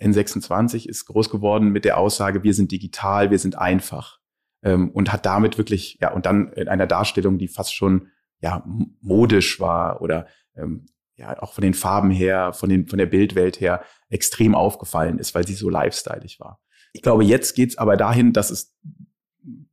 N26 0.00 0.88
ist 0.88 1.06
groß 1.06 1.30
geworden 1.30 1.70
mit 1.70 1.84
der 1.84 1.98
Aussage, 1.98 2.42
wir 2.42 2.54
sind 2.54 2.70
digital, 2.70 3.30
wir 3.30 3.38
sind 3.38 3.58
einfach. 3.58 4.20
Ähm, 4.62 4.90
und 4.90 5.12
hat 5.12 5.26
damit 5.26 5.58
wirklich, 5.58 5.98
ja, 6.00 6.12
und 6.12 6.26
dann 6.26 6.52
in 6.52 6.68
einer 6.68 6.86
Darstellung, 6.86 7.38
die 7.38 7.48
fast 7.48 7.74
schon 7.74 8.08
ja, 8.40 8.64
modisch 9.00 9.58
war 9.58 10.00
oder 10.02 10.26
ähm, 10.56 10.86
ja 11.16 11.40
auch 11.42 11.52
von 11.52 11.62
den 11.62 11.74
Farben 11.74 12.10
her, 12.10 12.52
von, 12.52 12.68
den, 12.68 12.86
von 12.86 12.98
der 12.98 13.06
Bildwelt 13.06 13.60
her 13.60 13.84
extrem 14.08 14.54
aufgefallen 14.54 15.18
ist, 15.18 15.34
weil 15.34 15.46
sie 15.46 15.54
so 15.54 15.68
lifestyleig 15.68 16.38
war. 16.40 16.60
Ich 16.92 17.02
glaube, 17.02 17.24
jetzt 17.24 17.54
geht's 17.54 17.78
aber 17.78 17.96
dahin, 17.96 18.32
dass 18.32 18.50
es 18.50 18.76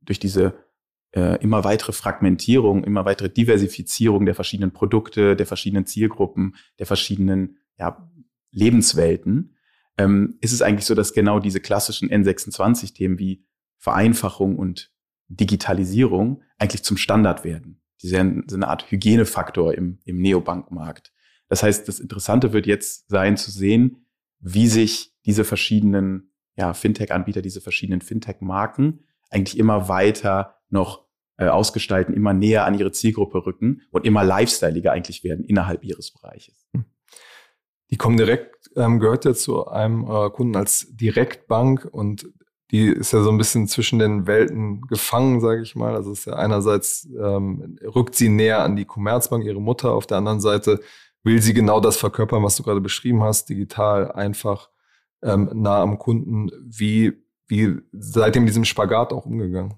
durch 0.02 0.18
diese 0.18 0.54
äh, 1.12 1.42
immer 1.42 1.64
weitere 1.64 1.92
Fragmentierung, 1.92 2.84
immer 2.84 3.04
weitere 3.04 3.28
Diversifizierung 3.28 4.26
der 4.26 4.34
verschiedenen 4.34 4.72
Produkte, 4.72 5.36
der 5.36 5.46
verschiedenen 5.46 5.86
Zielgruppen, 5.86 6.56
der 6.78 6.86
verschiedenen 6.86 7.58
ja, 7.78 8.10
Lebenswelten, 8.52 9.56
ähm, 9.98 10.38
ist 10.40 10.52
es 10.52 10.62
eigentlich 10.62 10.86
so, 10.86 10.94
dass 10.94 11.12
genau 11.12 11.40
diese 11.40 11.60
klassischen 11.60 12.10
N26-Themen 12.10 13.18
wie 13.18 13.44
Vereinfachung 13.78 14.56
und 14.56 14.92
Digitalisierung 15.28 16.42
eigentlich 16.58 16.84
zum 16.84 16.96
Standard 16.96 17.44
werden 17.44 17.80
die 18.02 18.08
sind 18.08 18.52
eine 18.52 18.68
Art 18.68 18.90
Hygienefaktor 18.90 19.74
im, 19.74 19.98
im 20.04 20.20
Neobankmarkt. 20.20 21.12
Das 21.48 21.62
heißt, 21.62 21.88
das 21.88 22.00
Interessante 22.00 22.52
wird 22.52 22.66
jetzt 22.66 23.08
sein 23.08 23.36
zu 23.36 23.50
sehen, 23.50 24.06
wie 24.38 24.68
sich 24.68 25.12
diese 25.26 25.44
verschiedenen 25.44 26.32
ja, 26.56 26.72
Fintech-Anbieter, 26.72 27.42
diese 27.42 27.60
verschiedenen 27.60 28.00
Fintech-Marken 28.00 29.00
eigentlich 29.30 29.58
immer 29.58 29.88
weiter 29.88 30.56
noch 30.68 31.06
äh, 31.36 31.48
ausgestalten, 31.48 32.14
immer 32.14 32.32
näher 32.32 32.64
an 32.64 32.78
ihre 32.78 32.92
Zielgruppe 32.92 33.46
rücken 33.46 33.82
und 33.90 34.04
immer 34.04 34.24
lifestyleiger 34.24 34.92
eigentlich 34.92 35.24
werden 35.24 35.44
innerhalb 35.44 35.84
ihres 35.84 36.12
Bereiches. 36.12 36.68
Hm. 36.72 36.84
Die 37.90 37.96
Comdirect 37.96 38.70
ähm, 38.76 39.00
gehört 39.00 39.24
ja 39.24 39.34
zu 39.34 39.66
einem 39.66 40.04
äh, 40.04 40.30
Kunden 40.30 40.56
als 40.56 40.86
Direktbank 40.90 41.88
und 41.90 42.28
die 42.70 42.86
ist 42.86 43.12
ja 43.12 43.22
so 43.22 43.30
ein 43.30 43.38
bisschen 43.38 43.66
zwischen 43.66 43.98
den 43.98 44.26
Welten 44.26 44.82
gefangen, 44.82 45.40
sage 45.40 45.62
ich 45.62 45.74
mal. 45.74 45.94
Also 45.94 46.12
ist 46.12 46.26
ja 46.26 46.34
einerseits 46.34 47.08
ähm, 47.18 47.78
rückt 47.82 48.14
sie 48.14 48.28
näher 48.28 48.62
an 48.62 48.76
die 48.76 48.84
Commerzbank, 48.84 49.44
ihre 49.44 49.60
Mutter, 49.60 49.92
auf 49.92 50.06
der 50.06 50.18
anderen 50.18 50.40
Seite 50.40 50.80
will 51.22 51.40
sie 51.42 51.54
genau 51.54 51.80
das 51.80 51.96
verkörpern, 51.96 52.42
was 52.42 52.56
du 52.56 52.62
gerade 52.62 52.80
beschrieben 52.80 53.22
hast, 53.22 53.48
digital, 53.48 54.12
einfach, 54.12 54.70
ähm, 55.22 55.50
nah 55.52 55.82
am 55.82 55.98
Kunden. 55.98 56.50
Wie, 56.64 57.12
wie 57.46 57.78
seitdem 57.92 58.46
diesem 58.46 58.64
Spagat 58.64 59.12
auch 59.12 59.26
umgegangen? 59.26 59.74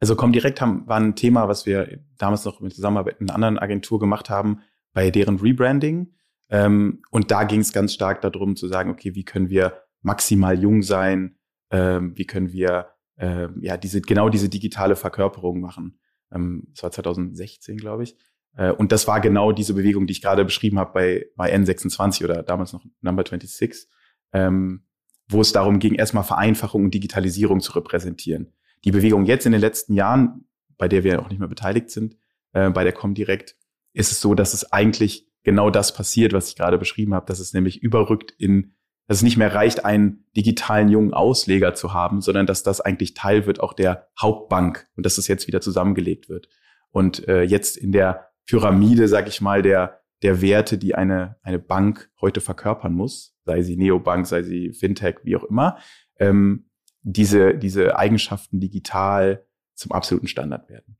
Also 0.00 0.16
Comdirect 0.16 0.60
haben, 0.60 0.86
war 0.86 0.98
ein 0.98 1.14
Thema, 1.14 1.48
was 1.48 1.66
wir 1.66 2.00
damals 2.18 2.44
noch 2.44 2.60
mit 2.60 2.74
Zusammenarbeit 2.74 3.20
in 3.20 3.28
einer 3.28 3.34
anderen 3.34 3.58
Agentur 3.58 3.98
gemacht 3.98 4.30
haben, 4.30 4.60
bei 4.92 5.10
deren 5.10 5.38
Rebranding. 5.38 6.14
Ähm, 6.50 7.02
und 7.10 7.30
da 7.30 7.44
ging 7.44 7.60
es 7.60 7.72
ganz 7.72 7.94
stark 7.94 8.20
darum 8.20 8.56
zu 8.56 8.68
sagen, 8.68 8.90
okay, 8.90 9.14
wie 9.14 9.24
können 9.24 9.48
wir 9.48 9.82
maximal 10.02 10.58
jung 10.58 10.82
sein, 10.82 11.36
ähm, 11.72 12.16
wie 12.16 12.26
können 12.26 12.52
wir 12.52 12.90
äh, 13.16 13.48
ja 13.60 13.76
diese 13.76 14.00
genau 14.00 14.28
diese 14.28 14.48
digitale 14.48 14.94
Verkörperung 14.94 15.60
machen. 15.60 15.98
Ähm, 16.30 16.68
das 16.74 16.84
war 16.84 16.92
2016, 16.92 17.76
glaube 17.76 18.04
ich. 18.04 18.16
Äh, 18.56 18.70
und 18.70 18.92
das 18.92 19.08
war 19.08 19.20
genau 19.20 19.52
diese 19.52 19.74
Bewegung, 19.74 20.06
die 20.06 20.12
ich 20.12 20.22
gerade 20.22 20.44
beschrieben 20.44 20.78
habe 20.78 20.92
bei, 20.92 21.26
bei 21.36 21.54
N26 21.54 22.24
oder 22.24 22.42
damals 22.42 22.72
noch 22.72 22.84
Number 23.00 23.22
26, 23.22 23.88
ähm, 24.32 24.84
wo 25.28 25.40
es 25.40 25.52
darum 25.52 25.78
ging, 25.78 25.94
erstmal 25.94 26.24
Vereinfachung 26.24 26.84
und 26.84 26.94
Digitalisierung 26.94 27.60
zu 27.60 27.72
repräsentieren. 27.72 28.52
Die 28.84 28.92
Bewegung 28.92 29.24
jetzt 29.24 29.46
in 29.46 29.52
den 29.52 29.60
letzten 29.60 29.94
Jahren, 29.94 30.46
bei 30.76 30.88
der 30.88 31.04
wir 31.04 31.20
auch 31.20 31.28
nicht 31.28 31.38
mehr 31.38 31.48
beteiligt 31.48 31.90
sind, 31.90 32.16
äh, 32.52 32.70
bei 32.70 32.84
der 32.84 32.92
Comdirect, 32.92 33.56
ist 33.94 34.12
es 34.12 34.20
so, 34.20 34.34
dass 34.34 34.54
es 34.54 34.72
eigentlich 34.72 35.28
genau 35.42 35.70
das 35.70 35.94
passiert, 35.94 36.32
was 36.32 36.48
ich 36.48 36.56
gerade 36.56 36.78
beschrieben 36.78 37.14
habe, 37.14 37.26
dass 37.26 37.40
es 37.40 37.52
nämlich 37.52 37.82
überrückt 37.82 38.32
in 38.32 38.74
dass 39.06 39.18
es 39.18 39.22
nicht 39.22 39.36
mehr 39.36 39.54
reicht, 39.54 39.84
einen 39.84 40.26
digitalen 40.36 40.88
jungen 40.88 41.12
Ausleger 41.12 41.74
zu 41.74 41.92
haben, 41.92 42.20
sondern 42.20 42.46
dass 42.46 42.62
das 42.62 42.80
eigentlich 42.80 43.14
Teil 43.14 43.46
wird 43.46 43.60
auch 43.60 43.72
der 43.72 44.08
Hauptbank 44.20 44.88
und 44.96 45.04
dass 45.04 45.16
das 45.16 45.28
jetzt 45.28 45.46
wieder 45.46 45.60
zusammengelegt 45.60 46.28
wird. 46.28 46.48
Und 46.90 47.26
äh, 47.28 47.42
jetzt 47.42 47.76
in 47.76 47.92
der 47.92 48.28
Pyramide, 48.46 49.08
sag 49.08 49.28
ich 49.28 49.40
mal, 49.40 49.62
der, 49.62 50.00
der 50.22 50.40
Werte, 50.40 50.78
die 50.78 50.94
eine, 50.94 51.36
eine 51.42 51.58
Bank 51.58 52.10
heute 52.20 52.40
verkörpern 52.40 52.92
muss, 52.92 53.36
sei 53.44 53.62
sie 53.62 53.76
Neobank, 53.76 54.26
sei 54.26 54.42
sie 54.42 54.72
Fintech, 54.72 55.16
wie 55.24 55.36
auch 55.36 55.44
immer, 55.44 55.78
ähm, 56.18 56.70
diese, 57.02 57.54
diese 57.54 57.96
Eigenschaften 57.96 58.60
digital 58.60 59.44
zum 59.74 59.92
absoluten 59.92 60.28
Standard 60.28 60.68
werden. 60.68 60.96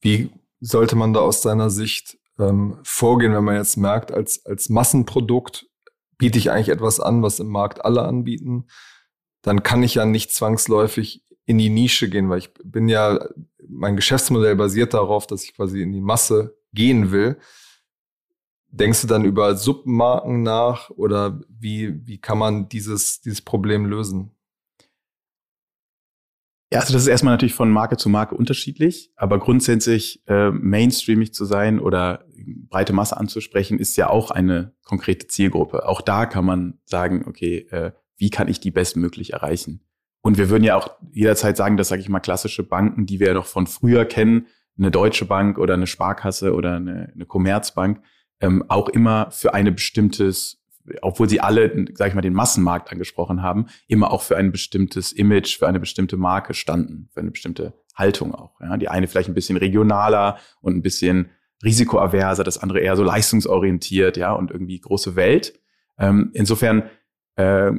Wie 0.00 0.30
sollte 0.60 0.96
man 0.96 1.12
da 1.12 1.20
aus 1.20 1.42
deiner 1.42 1.70
Sicht 1.70 2.18
ähm, 2.38 2.78
vorgehen, 2.82 3.34
wenn 3.34 3.44
man 3.44 3.56
jetzt 3.56 3.76
merkt, 3.76 4.12
als, 4.12 4.44
als 4.46 4.68
Massenprodukt 4.68 5.67
biete 6.18 6.38
ich 6.38 6.50
eigentlich 6.50 6.68
etwas 6.68 7.00
an, 7.00 7.22
was 7.22 7.40
im 7.40 7.48
Markt 7.48 7.84
alle 7.84 8.02
anbieten, 8.02 8.66
dann 9.42 9.62
kann 9.62 9.82
ich 9.82 9.94
ja 9.94 10.04
nicht 10.04 10.32
zwangsläufig 10.32 11.24
in 11.46 11.58
die 11.58 11.70
Nische 11.70 12.10
gehen, 12.10 12.28
weil 12.28 12.40
ich 12.40 12.52
bin 12.62 12.88
ja, 12.88 13.26
mein 13.66 13.96
Geschäftsmodell 13.96 14.56
basiert 14.56 14.92
darauf, 14.92 15.26
dass 15.26 15.44
ich 15.44 15.54
quasi 15.54 15.80
in 15.80 15.92
die 15.92 16.00
Masse 16.00 16.58
gehen 16.74 17.10
will. 17.10 17.38
Denkst 18.70 19.00
du 19.00 19.06
dann 19.06 19.24
über 19.24 19.56
Submarken 19.56 20.42
nach 20.42 20.90
oder 20.90 21.40
wie, 21.48 22.06
wie 22.06 22.18
kann 22.18 22.36
man 22.36 22.68
dieses, 22.68 23.22
dieses 23.22 23.40
Problem 23.40 23.86
lösen? 23.86 24.32
Ja, 26.70 26.80
also 26.80 26.92
das 26.92 27.02
ist 27.02 27.08
erstmal 27.08 27.32
natürlich 27.32 27.54
von 27.54 27.70
Marke 27.70 27.96
zu 27.96 28.10
Marke 28.10 28.34
unterschiedlich, 28.34 29.10
aber 29.16 29.38
grundsätzlich 29.38 30.22
äh, 30.26 30.50
mainstreamig 30.50 31.32
zu 31.32 31.46
sein 31.46 31.80
oder 31.80 32.24
breite 32.68 32.92
Masse 32.92 33.16
anzusprechen, 33.16 33.78
ist 33.78 33.96
ja 33.96 34.10
auch 34.10 34.30
eine 34.30 34.74
konkrete 34.84 35.28
Zielgruppe. 35.28 35.86
Auch 35.88 36.02
da 36.02 36.26
kann 36.26 36.44
man 36.44 36.78
sagen, 36.84 37.24
okay, 37.26 37.66
äh, 37.70 37.92
wie 38.16 38.30
kann 38.30 38.48
ich 38.48 38.60
die 38.60 38.70
bestmöglich 38.70 39.32
erreichen? 39.32 39.80
Und 40.20 40.36
wir 40.36 40.50
würden 40.50 40.64
ja 40.64 40.76
auch 40.76 40.90
jederzeit 41.12 41.56
sagen, 41.56 41.76
dass, 41.76 41.88
sage 41.88 42.02
ich 42.02 42.08
mal, 42.08 42.20
klassische 42.20 42.64
Banken, 42.64 43.06
die 43.06 43.20
wir 43.20 43.32
noch 43.32 43.46
von 43.46 43.66
früher 43.66 44.04
kennen, 44.04 44.46
eine 44.76 44.90
Deutsche 44.90 45.24
Bank 45.24 45.58
oder 45.58 45.74
eine 45.74 45.86
Sparkasse 45.86 46.54
oder 46.54 46.76
eine, 46.76 47.12
eine 47.14 47.24
Commerzbank, 47.24 48.02
ähm, 48.40 48.64
auch 48.68 48.88
immer 48.88 49.30
für 49.30 49.54
eine 49.54 49.72
bestimmtes 49.72 50.57
obwohl 51.02 51.28
sie 51.28 51.40
alle, 51.40 51.86
sag 51.94 52.08
ich 52.08 52.14
mal, 52.14 52.20
den 52.20 52.32
Massenmarkt 52.32 52.90
angesprochen 52.92 53.42
haben, 53.42 53.66
immer 53.86 54.10
auch 54.12 54.22
für 54.22 54.36
ein 54.36 54.52
bestimmtes 54.52 55.12
Image, 55.12 55.58
für 55.58 55.68
eine 55.68 55.80
bestimmte 55.80 56.16
Marke 56.16 56.54
standen, 56.54 57.08
für 57.12 57.20
eine 57.20 57.30
bestimmte 57.30 57.74
Haltung 57.94 58.34
auch. 58.34 58.60
Ja. 58.60 58.76
Die 58.76 58.88
eine 58.88 59.08
vielleicht 59.08 59.28
ein 59.28 59.34
bisschen 59.34 59.56
regionaler 59.56 60.38
und 60.60 60.76
ein 60.76 60.82
bisschen 60.82 61.30
risikoaverser, 61.64 62.44
das 62.44 62.58
andere 62.58 62.80
eher 62.80 62.96
so 62.96 63.02
leistungsorientiert, 63.02 64.16
ja, 64.16 64.32
und 64.32 64.50
irgendwie 64.50 64.80
große 64.80 65.16
Welt. 65.16 65.58
Ähm, 65.98 66.30
insofern 66.32 66.84
äh, 67.36 67.72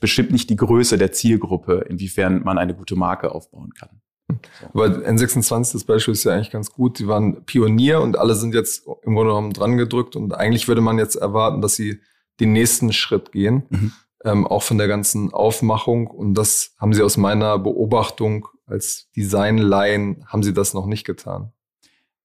bestimmt 0.00 0.30
nicht 0.30 0.50
die 0.50 0.56
Größe 0.56 0.98
der 0.98 1.12
Zielgruppe, 1.12 1.84
inwiefern 1.88 2.42
man 2.44 2.58
eine 2.58 2.74
gute 2.74 2.94
Marke 2.94 3.32
aufbauen 3.32 3.72
kann. 3.74 4.00
So. 4.28 4.68
Aber 4.72 4.86
N26, 4.86 5.72
das 5.72 5.84
Beispiel 5.84 6.12
ist 6.12 6.24
ja 6.24 6.32
eigentlich 6.32 6.50
ganz 6.50 6.72
gut. 6.72 6.98
Sie 6.98 7.08
waren 7.08 7.44
Pionier 7.44 8.00
und 8.00 8.18
alle 8.18 8.34
sind 8.34 8.54
jetzt 8.54 8.86
im 9.02 9.14
Grunde 9.14 9.30
genommen 9.32 9.52
dran 9.52 9.76
gedrückt 9.76 10.16
und 10.16 10.34
eigentlich 10.34 10.68
würde 10.68 10.80
man 10.80 10.98
jetzt 10.98 11.16
erwarten, 11.16 11.60
dass 11.60 11.74
sie 11.74 12.00
den 12.40 12.52
nächsten 12.52 12.92
Schritt 12.92 13.32
gehen, 13.32 13.64
mhm. 13.70 13.92
ähm, 14.24 14.46
auch 14.46 14.62
von 14.62 14.78
der 14.78 14.88
ganzen 14.88 15.32
Aufmachung. 15.32 16.06
Und 16.06 16.34
das 16.34 16.74
haben 16.78 16.92
sie 16.92 17.02
aus 17.02 17.16
meiner 17.16 17.58
Beobachtung 17.58 18.48
als 18.66 19.10
Designlaien, 19.16 20.24
haben 20.26 20.42
sie 20.42 20.52
das 20.52 20.74
noch 20.74 20.86
nicht 20.86 21.04
getan. 21.04 21.52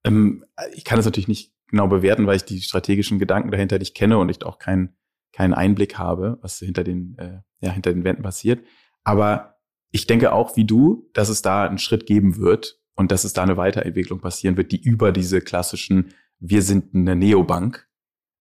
Ähm, 0.04 0.46
ich 0.74 0.86
kann 0.86 0.98
das 0.98 1.06
natürlich 1.06 1.28
nicht 1.28 1.54
genau 1.68 1.88
bewerten, 1.88 2.28
weil 2.28 2.38
ich 2.38 2.46
die 2.46 2.62
strategischen 2.62 3.20
Gedanken 3.20 3.52
dahinter 3.52 3.78
nicht 3.80 3.96
kenne 3.96 4.18
und 4.18 4.30
ich 4.30 4.44
auch 4.44 4.60
keinen 4.60 4.96
keinen 5.38 5.54
Einblick 5.54 6.00
habe, 6.00 6.40
was 6.42 6.58
hinter 6.58 6.84
den, 6.84 7.16
äh, 7.20 7.42
ja, 7.60 7.72
hinter 7.72 7.94
den 7.94 8.04
Wänden 8.04 8.24
passiert. 8.24 8.66
Aber 9.04 9.60
ich 9.92 10.08
denke 10.08 10.34
auch 10.34 10.58
wie 10.58 10.66
du, 10.66 11.10
dass 11.14 11.30
es 11.30 11.44
da 11.44 11.64
einen 11.64 11.78
Schritt 11.78 12.08
geben 12.08 12.38
wird 12.38 12.80
und 12.96 13.12
dass 13.12 13.24
es 13.24 13.34
da 13.34 13.44
eine 13.44 13.56
Weiterentwicklung 13.56 14.20
passieren 14.20 14.58
wird, 14.58 14.72
die 14.72 14.82
über 14.82 15.12
diese 15.12 15.42
klassischen, 15.42 16.14
wir 16.40 16.64
sind 16.64 16.96
eine 16.96 17.16
Neobank, 17.16 17.88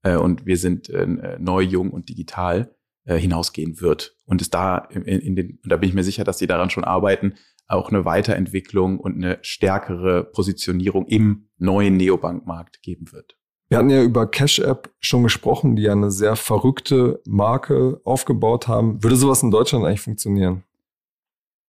äh, 0.07 0.16
und 0.16 0.47
wir 0.47 0.57
sind 0.57 0.88
äh, 0.90 1.37
neu, 1.38 1.61
jung 1.61 1.90
und 1.90 2.09
digital 2.09 2.75
äh, 3.05 3.16
hinausgehen 3.16 3.81
wird. 3.81 4.16
Und 4.25 4.40
es 4.40 4.51
da 4.51 4.79
in, 4.79 5.03
in 5.03 5.37
den, 5.37 5.59
und 5.62 5.71
da 5.71 5.77
bin 5.77 5.88
ich 5.88 5.95
mir 5.95 6.05
sicher, 6.05 6.25
dass 6.25 6.38
sie 6.38 6.47
daran 6.47 6.71
schon 6.71 6.85
arbeiten, 6.85 7.35
auch 7.69 7.90
eine 7.90 8.05
Weiterentwicklung 8.05 9.01
und 9.01 9.16
eine 9.16 9.38
stärkere 9.42 10.25
Positionierung 10.25 11.07
im 11.07 11.49
neuen 11.59 11.97
Neobankmarkt 11.97 12.83
geben 12.83 13.12
wird. 13.12 13.37
Wir 13.69 13.79
hatten 13.79 13.90
ja 13.90 14.03
über 14.03 14.31
Cash 14.31 14.61
App 14.61 14.95
schon 15.01 15.25
gesprochen, 15.25 15.75
die 15.75 15.83
ja 15.83 15.92
eine 15.92 16.12
sehr 16.12 16.37
verrückte 16.37 17.21
Marke 17.27 18.01
aufgebaut 18.05 18.69
haben. 18.69 19.03
Würde 19.03 19.16
sowas 19.16 19.42
in 19.42 19.51
Deutschland 19.51 19.85
eigentlich 19.85 20.01
funktionieren? 20.01 20.62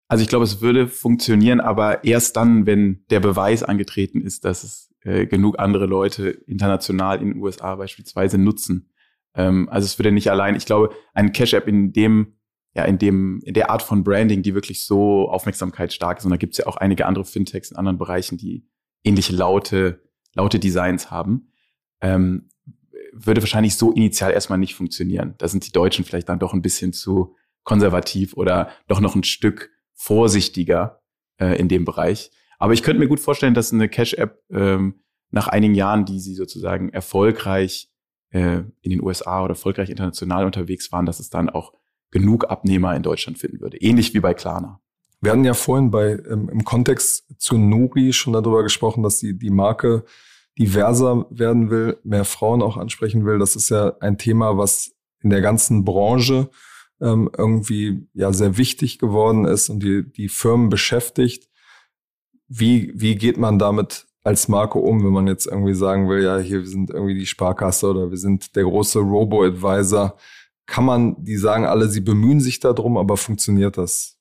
Also 0.08 0.22
ich 0.22 0.30
glaube, 0.30 0.46
es 0.46 0.62
würde 0.62 0.88
funktionieren, 0.88 1.60
aber 1.60 2.04
erst 2.04 2.38
dann, 2.38 2.65
wenn 2.65 3.06
der 3.10 3.20
Beweis 3.20 3.63
angetreten 3.63 4.22
ist, 4.22 4.46
dass 4.46 4.63
es 4.63 4.93
äh, 5.02 5.26
genug 5.26 5.60
andere 5.60 5.86
Leute 5.86 6.30
international 6.30 7.22
in 7.22 7.32
den 7.32 7.41
USA 7.41 7.76
beispielsweise 7.76 8.38
nutzen. 8.38 8.89
Ähm, 9.36 9.67
also 9.70 9.86
es 9.86 10.00
würde 10.00 10.12
nicht 10.12 10.32
allein, 10.32 10.56
ich 10.56 10.65
glaube, 10.65 10.93
ein 11.13 11.34
Cash-App 11.34 11.67
in 11.67 11.91
dem, 11.91 12.38
ja, 12.74 12.86
in 12.86 12.98
dem, 12.98 13.41
in 13.43 13.54
der 13.54 13.70
Art 13.70 13.82
von 13.82 14.04
Branding, 14.04 14.43
die 14.43 14.54
wirklich 14.54 14.86
so 14.86 15.30
aufmerksamkeitsstark 15.30 16.20
ist, 16.20 16.26
und 16.26 16.32
da 16.32 16.38
gibt 16.38 16.54
es 16.54 16.60
ja 16.60 16.67
auch 16.67 16.78
einige 16.78 17.06
andere 17.06 17.26
Fintechs 17.26 17.72
in 17.72 17.78
anderen 17.78 17.98
Bereichen, 17.98 18.38
die 18.38 18.65
ähnliche 19.04 19.36
laute, 19.36 20.04
laute 20.36 20.60
Designs 20.60 21.12
haben, 21.12 21.52
ähm, 22.02 22.50
würde 23.12 23.41
wahrscheinlich 23.41 23.76
so 23.76 23.91
initial 23.91 24.32
erstmal 24.32 24.60
nicht 24.60 24.76
funktionieren. 24.76 25.36
Da 25.38 25.48
sind 25.48 25.65
die 25.65 25.72
Deutschen 25.72 26.06
vielleicht 26.06 26.30
dann 26.30 26.39
doch 26.39 26.54
ein 26.54 26.62
bisschen 26.62 26.93
zu 26.93 27.36
konservativ 27.63 28.36
oder 28.36 28.70
doch 28.88 29.00
noch 29.00 29.15
ein 29.15 29.24
Stück 29.24 29.72
vorsichtiger 29.98 31.02
äh, 31.38 31.60
in 31.60 31.68
dem 31.68 31.84
Bereich. 31.84 32.32
Aber 32.60 32.74
ich 32.74 32.84
könnte 32.84 33.00
mir 33.00 33.10
gut 33.10 33.20
vorstellen, 33.20 33.54
dass 33.54 33.74
eine 33.74 33.90
Cash-App 33.90 34.42
ähm, 34.50 35.02
nach 35.32 35.48
einigen 35.48 35.76
Jahren, 35.76 36.06
die 36.06 36.20
sie 36.20 36.34
sozusagen 36.34 36.90
erfolgreich 36.90 37.90
äh, 38.30 38.62
in 38.82 38.92
den 38.92 39.04
USA 39.04 39.44
oder 39.44 39.52
erfolgreich 39.52 39.90
international 39.90 40.46
unterwegs 40.46 40.92
waren, 40.92 41.06
dass 41.06 41.20
es 41.20 41.30
dann 41.30 41.50
auch 41.50 41.74
genug 42.12 42.50
Abnehmer 42.50 42.96
in 42.96 43.04
Deutschland 43.04 43.38
finden 43.38 43.60
würde. 43.60 43.78
Ähnlich 43.78 44.14
wie 44.14 44.20
bei 44.20 44.34
Klarna. 44.34 44.80
Wir 45.20 45.32
hatten 45.32 45.44
ja 45.44 45.56
vorhin 45.56 45.92
bei 45.92 46.12
ähm, 46.12 46.48
im 46.50 46.64
Kontext 46.64 47.26
zu 47.38 47.58
Nuri 47.58 48.14
schon 48.14 48.34
darüber 48.34 48.64
gesprochen, 48.64 49.04
dass 49.04 49.20
die, 49.20 49.38
die 49.38 49.50
Marke 49.50 50.06
diverser 50.58 51.26
werden 51.30 51.70
will, 51.70 51.98
mehr 52.04 52.26
Frauen 52.26 52.62
auch 52.62 52.78
ansprechen 52.78 53.26
will. 53.26 53.40
Das 53.40 53.56
ist 53.56 53.70
ja 53.70 53.94
ein 54.00 54.18
Thema, 54.18 54.58
was 54.58 54.92
in 55.22 55.30
der 55.30 55.42
ganzen 55.42 55.84
Branche 55.84 56.50
ähm, 57.02 57.30
irgendwie 57.38 58.08
ja 58.14 58.34
sehr 58.34 58.58
wichtig 58.58 59.00
geworden 59.00 59.46
ist 59.46 59.70
und 59.70 59.82
die, 59.82 60.12
die 60.12 60.30
Firmen 60.30 60.70
beschäftigt. 60.70 61.50
Wie, 62.48 62.92
wie 62.96 63.16
geht 63.16 63.38
man 63.38 63.60
damit 63.60 64.08
als 64.24 64.48
Marke 64.48 64.80
um, 64.80 65.04
wenn 65.04 65.14
man 65.14 65.28
jetzt 65.28 65.46
irgendwie 65.46 65.74
sagen 65.74 66.10
will, 66.10 66.24
ja, 66.24 66.38
hier 66.38 66.60
wir 66.60 66.68
sind 66.68 66.90
irgendwie 66.90 67.18
die 67.18 67.26
Sparkasse 67.26 67.90
oder 67.90 68.10
wir 68.10 68.18
sind 68.18 68.56
der 68.56 68.64
große 68.64 69.00
Robo-Advisor? 69.00 70.18
Kann 70.66 70.86
man, 70.86 71.24
die 71.24 71.38
sagen 71.38 71.66
alle, 71.66 71.88
sie 71.88 72.02
bemühen 72.02 72.42
sich 72.42 72.60
darum, 72.60 72.98
aber 72.98 73.16
funktioniert 73.16 73.78
das? 73.78 74.18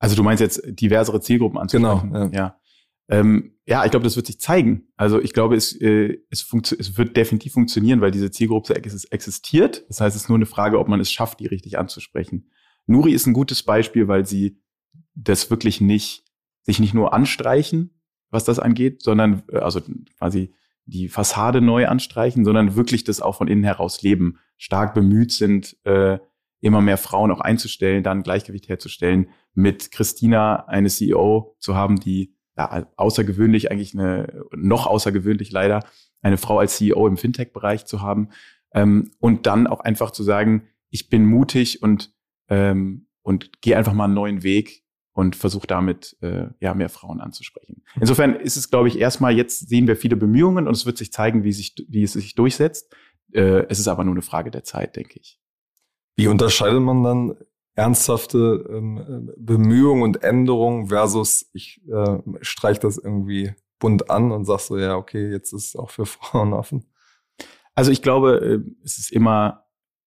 Also 0.00 0.16
du 0.16 0.22
meinst 0.22 0.40
jetzt 0.40 0.62
diversere 0.66 1.20
Zielgruppen 1.20 1.58
anzusprechen? 1.58 2.12
Genau. 2.12 2.26
Ja, 2.26 2.30
ja. 2.32 2.60
Ähm, 3.08 3.52
ja 3.66 3.84
ich 3.84 3.90
glaube, 3.90 4.04
das 4.04 4.16
wird 4.16 4.26
sich 4.26 4.40
zeigen. 4.40 4.88
Also 4.96 5.20
ich 5.20 5.32
glaube, 5.32 5.56
es, 5.56 5.78
äh, 5.80 6.18
es, 6.30 6.46
es 6.78 6.96
wird 6.96 7.16
definitiv 7.16 7.52
funktionieren, 7.52 8.00
weil 8.00 8.10
diese 8.10 8.30
Zielgruppe 8.30 8.74
existiert. 8.74 9.84
Das 9.88 10.00
heißt, 10.00 10.16
es 10.16 10.22
ist 10.22 10.28
nur 10.28 10.38
eine 10.38 10.46
Frage, 10.46 10.78
ob 10.78 10.88
man 10.88 11.00
es 11.00 11.12
schafft, 11.12 11.40
die 11.40 11.46
richtig 11.46 11.78
anzusprechen. 11.78 12.50
Nuri 12.86 13.12
ist 13.12 13.26
ein 13.26 13.34
gutes 13.34 13.62
Beispiel, 13.62 14.08
weil 14.08 14.26
sie 14.26 14.60
das 15.14 15.50
wirklich 15.50 15.80
nicht, 15.80 16.24
sich 16.62 16.80
nicht 16.80 16.94
nur 16.94 17.14
anstreichen, 17.14 18.00
was 18.30 18.44
das 18.44 18.58
angeht, 18.58 19.02
sondern 19.02 19.42
äh, 19.50 19.58
also 19.58 19.80
quasi 20.18 20.54
die 20.86 21.08
Fassade 21.08 21.60
neu 21.60 21.86
anstreichen, 21.86 22.44
sondern 22.44 22.76
wirklich 22.76 23.04
das 23.04 23.22
auch 23.22 23.36
von 23.36 23.48
innen 23.48 23.64
heraus 23.64 24.02
leben, 24.02 24.38
stark 24.58 24.92
bemüht 24.94 25.32
sind, 25.32 25.78
äh, 25.84 26.18
immer 26.60 26.80
mehr 26.80 26.98
Frauen 26.98 27.30
auch 27.30 27.40
einzustellen, 27.40 28.02
dann 28.02 28.22
Gleichgewicht 28.22 28.68
herzustellen, 28.68 29.28
mit 29.54 29.90
Christina 29.90 30.66
eine 30.66 30.88
CEO 30.88 31.56
zu 31.58 31.74
haben, 31.74 32.00
die 32.00 32.33
ja, 32.56 32.86
außergewöhnlich 32.96 33.70
eigentlich 33.70 33.94
eine, 33.94 34.44
noch 34.54 34.86
außergewöhnlich 34.86 35.50
leider, 35.50 35.84
eine 36.22 36.36
Frau 36.36 36.58
als 36.58 36.76
CEO 36.76 37.06
im 37.06 37.16
Fintech-Bereich 37.16 37.84
zu 37.86 38.00
haben 38.00 38.30
ähm, 38.72 39.10
und 39.18 39.46
dann 39.46 39.66
auch 39.66 39.80
einfach 39.80 40.10
zu 40.10 40.22
sagen, 40.22 40.68
ich 40.90 41.08
bin 41.08 41.26
mutig 41.26 41.82
und 41.82 42.12
ähm, 42.48 43.06
und 43.22 43.62
gehe 43.62 43.76
einfach 43.76 43.94
mal 43.94 44.04
einen 44.04 44.14
neuen 44.14 44.42
Weg 44.42 44.84
und 45.12 45.34
versuche 45.34 45.66
damit 45.66 46.16
äh, 46.20 46.48
ja 46.60 46.74
mehr 46.74 46.90
Frauen 46.90 47.20
anzusprechen. 47.20 47.82
Insofern 47.98 48.34
ist 48.34 48.56
es, 48.56 48.70
glaube 48.70 48.88
ich, 48.88 48.98
erstmal 48.98 49.34
jetzt 49.34 49.68
sehen 49.68 49.86
wir 49.86 49.96
viele 49.96 50.16
Bemühungen 50.16 50.68
und 50.68 50.74
es 50.74 50.86
wird 50.86 50.98
sich 50.98 51.12
zeigen, 51.12 51.42
wie 51.42 51.52
sich 51.52 51.74
wie 51.88 52.02
es 52.02 52.12
sich 52.12 52.34
durchsetzt. 52.34 52.94
Äh, 53.32 53.64
es 53.68 53.78
ist 53.78 53.88
aber 53.88 54.04
nur 54.04 54.14
eine 54.14 54.22
Frage 54.22 54.50
der 54.50 54.64
Zeit, 54.64 54.96
denke 54.96 55.18
ich. 55.20 55.40
Wie 56.16 56.28
unterscheidet 56.28 56.80
man 56.80 57.02
dann 57.02 57.36
ernsthafte 57.74 58.64
ähm, 58.68 59.32
Bemühungen 59.36 60.02
und 60.02 60.22
Änderungen 60.22 60.88
versus 60.88 61.50
ich 61.52 61.80
äh, 61.88 62.18
streich 62.40 62.78
das 62.78 62.98
irgendwie 62.98 63.52
bunt 63.78 64.10
an 64.10 64.32
und 64.32 64.44
sag 64.44 64.60
so, 64.60 64.78
ja, 64.78 64.96
okay, 64.96 65.30
jetzt 65.30 65.52
ist 65.52 65.68
es 65.68 65.76
auch 65.76 65.90
für 65.90 66.06
Frauen 66.06 66.52
offen? 66.52 66.86
Also 67.74 67.90
ich 67.90 68.02
glaube, 68.02 68.40
äh, 68.40 68.70
es 68.84 68.98
ist 68.98 69.10
immer, 69.10 69.64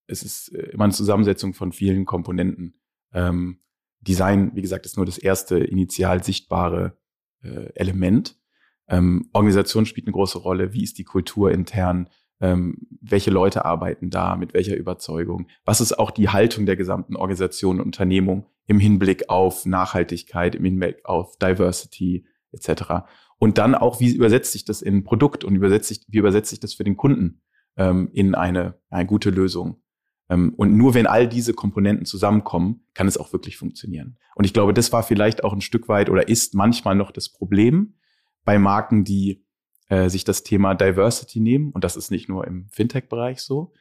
es 0.07 0.23
ist 0.23 0.49
äh, 0.53 0.69
immer 0.71 0.85
eine 0.85 0.93
Zusammensetzung 0.93 1.53
von 1.53 1.71
vielen 1.71 2.05
Komponenten. 2.05 2.79
Ähm, 3.13 3.59
Design, 4.01 4.51
wie 4.55 4.61
gesagt, 4.61 4.85
ist 4.85 4.95
nur 4.95 5.05
das 5.05 5.17
erste 5.17 5.57
initial 5.57 6.23
sichtbare 6.23 6.97
äh, 7.43 7.73
Element. 7.75 8.39
Ähm, 8.87 9.29
Organisation 9.33 9.85
spielt 9.85 10.07
eine 10.07 10.13
große 10.13 10.37
Rolle. 10.37 10.73
Wie 10.73 10.83
ist 10.83 10.97
die 10.97 11.03
Kultur 11.03 11.51
intern? 11.51 12.09
Ähm, 12.39 12.87
welche 13.01 13.31
Leute 13.31 13.65
arbeiten 13.65 14.09
da? 14.09 14.35
Mit 14.35 14.53
welcher 14.53 14.75
Überzeugung? 14.75 15.47
Was 15.65 15.81
ist 15.81 15.97
auch 15.97 16.11
die 16.11 16.29
Haltung 16.29 16.65
der 16.65 16.75
gesamten 16.75 17.15
Organisation 17.15 17.79
und 17.79 17.85
Unternehmung 17.85 18.45
im 18.67 18.79
Hinblick 18.79 19.29
auf 19.29 19.65
Nachhaltigkeit, 19.65 20.53
im 20.55 20.65
Hinblick 20.65 21.03
auf 21.05 21.37
Diversity 21.37 22.25
etc. 22.51 23.05
Und 23.39 23.57
dann 23.57 23.75
auch, 23.75 23.99
wie 23.99 24.13
übersetzt 24.13 24.51
sich 24.51 24.65
das 24.65 24.81
in 24.81 24.97
ein 24.97 25.03
Produkt 25.03 25.43
und 25.43 25.55
übersetzt 25.55 25.87
sich, 25.87 26.05
wie 26.07 26.17
übersetzt 26.17 26.49
sich 26.49 26.59
das 26.59 26.73
für 26.73 26.83
den 26.83 26.97
Kunden 26.97 27.41
ähm, 27.77 28.09
in 28.13 28.35
eine, 28.35 28.75
eine 28.89 29.07
gute 29.07 29.29
Lösung? 29.29 29.81
Ähm, 30.29 30.53
und 30.57 30.75
nur 30.75 30.93
wenn 30.93 31.07
all 31.07 31.27
diese 31.27 31.53
Komponenten 31.53 32.05
zusammenkommen, 32.05 32.85
kann 32.93 33.07
es 33.07 33.17
auch 33.17 33.31
wirklich 33.31 33.57
funktionieren. 33.57 34.17
Und 34.35 34.45
ich 34.45 34.53
glaube, 34.53 34.73
das 34.73 34.91
war 34.91 35.03
vielleicht 35.03 35.43
auch 35.43 35.53
ein 35.53 35.61
Stück 35.61 35.87
weit 35.87 36.09
oder 36.09 36.27
ist 36.27 36.53
manchmal 36.53 36.95
noch 36.95 37.11
das 37.11 37.29
Problem 37.29 37.95
bei 38.43 38.59
Marken, 38.59 39.03
die 39.03 39.45
äh, 39.89 40.09
sich 40.09 40.23
das 40.23 40.43
Thema 40.43 40.75
Diversity 40.75 41.39
nehmen. 41.39 41.71
Und 41.71 41.83
das 41.83 41.95
ist 41.95 42.11
nicht 42.11 42.29
nur 42.29 42.45
im 42.45 42.67
Fintech-Bereich 42.69 43.39
so, 43.39 43.73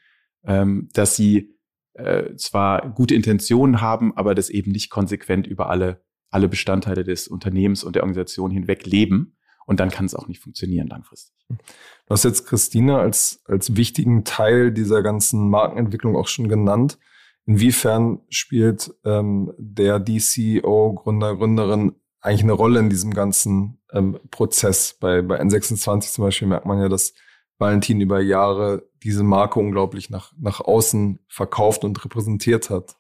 ähm, 0.44 0.88
dass 0.92 1.16
sie 1.16 1.56
äh, 1.94 2.34
zwar 2.36 2.90
gute 2.90 3.14
Intentionen 3.14 3.80
haben, 3.80 4.16
aber 4.16 4.34
das 4.34 4.50
eben 4.50 4.70
nicht 4.70 4.90
konsequent 4.90 5.46
über 5.46 5.70
alle, 5.70 6.04
alle 6.30 6.48
Bestandteile 6.48 7.04
des 7.04 7.28
Unternehmens 7.28 7.84
und 7.84 7.96
der 7.96 8.02
Organisation 8.02 8.50
hinweg 8.50 8.86
leben. 8.86 9.36
Und 9.66 9.80
dann 9.80 9.90
kann 9.90 10.06
es 10.06 10.14
auch 10.14 10.28
nicht 10.28 10.40
funktionieren 10.40 10.86
langfristig. 10.86 11.34
Du 11.48 12.10
hast 12.10 12.24
jetzt 12.24 12.46
Christina 12.46 13.00
als, 13.00 13.42
als 13.46 13.76
wichtigen 13.76 14.24
Teil 14.24 14.70
dieser 14.70 15.02
ganzen 15.02 15.50
Markenentwicklung 15.50 16.16
auch 16.16 16.28
schon 16.28 16.48
genannt. 16.48 16.98
Inwiefern 17.46 18.20
spielt 18.28 18.94
ähm, 19.04 19.52
der 19.58 19.98
DCO, 19.98 20.94
Gründer, 20.94 21.36
Gründerin 21.36 21.96
eigentlich 22.26 22.42
eine 22.42 22.52
Rolle 22.52 22.80
in 22.80 22.90
diesem 22.90 23.14
ganzen 23.14 23.78
ähm, 23.92 24.18
Prozess? 24.30 24.96
Bei, 25.00 25.22
bei 25.22 25.40
N26 25.40 26.12
zum 26.12 26.24
Beispiel 26.24 26.48
merkt 26.48 26.66
man 26.66 26.80
ja, 26.80 26.88
dass 26.88 27.14
Valentin 27.58 28.00
über 28.00 28.20
Jahre 28.20 28.88
diese 29.02 29.22
Marke 29.22 29.58
unglaublich 29.58 30.10
nach, 30.10 30.32
nach 30.38 30.60
außen 30.60 31.20
verkauft 31.28 31.84
und 31.84 32.04
repräsentiert 32.04 32.68
hat. 32.70 32.96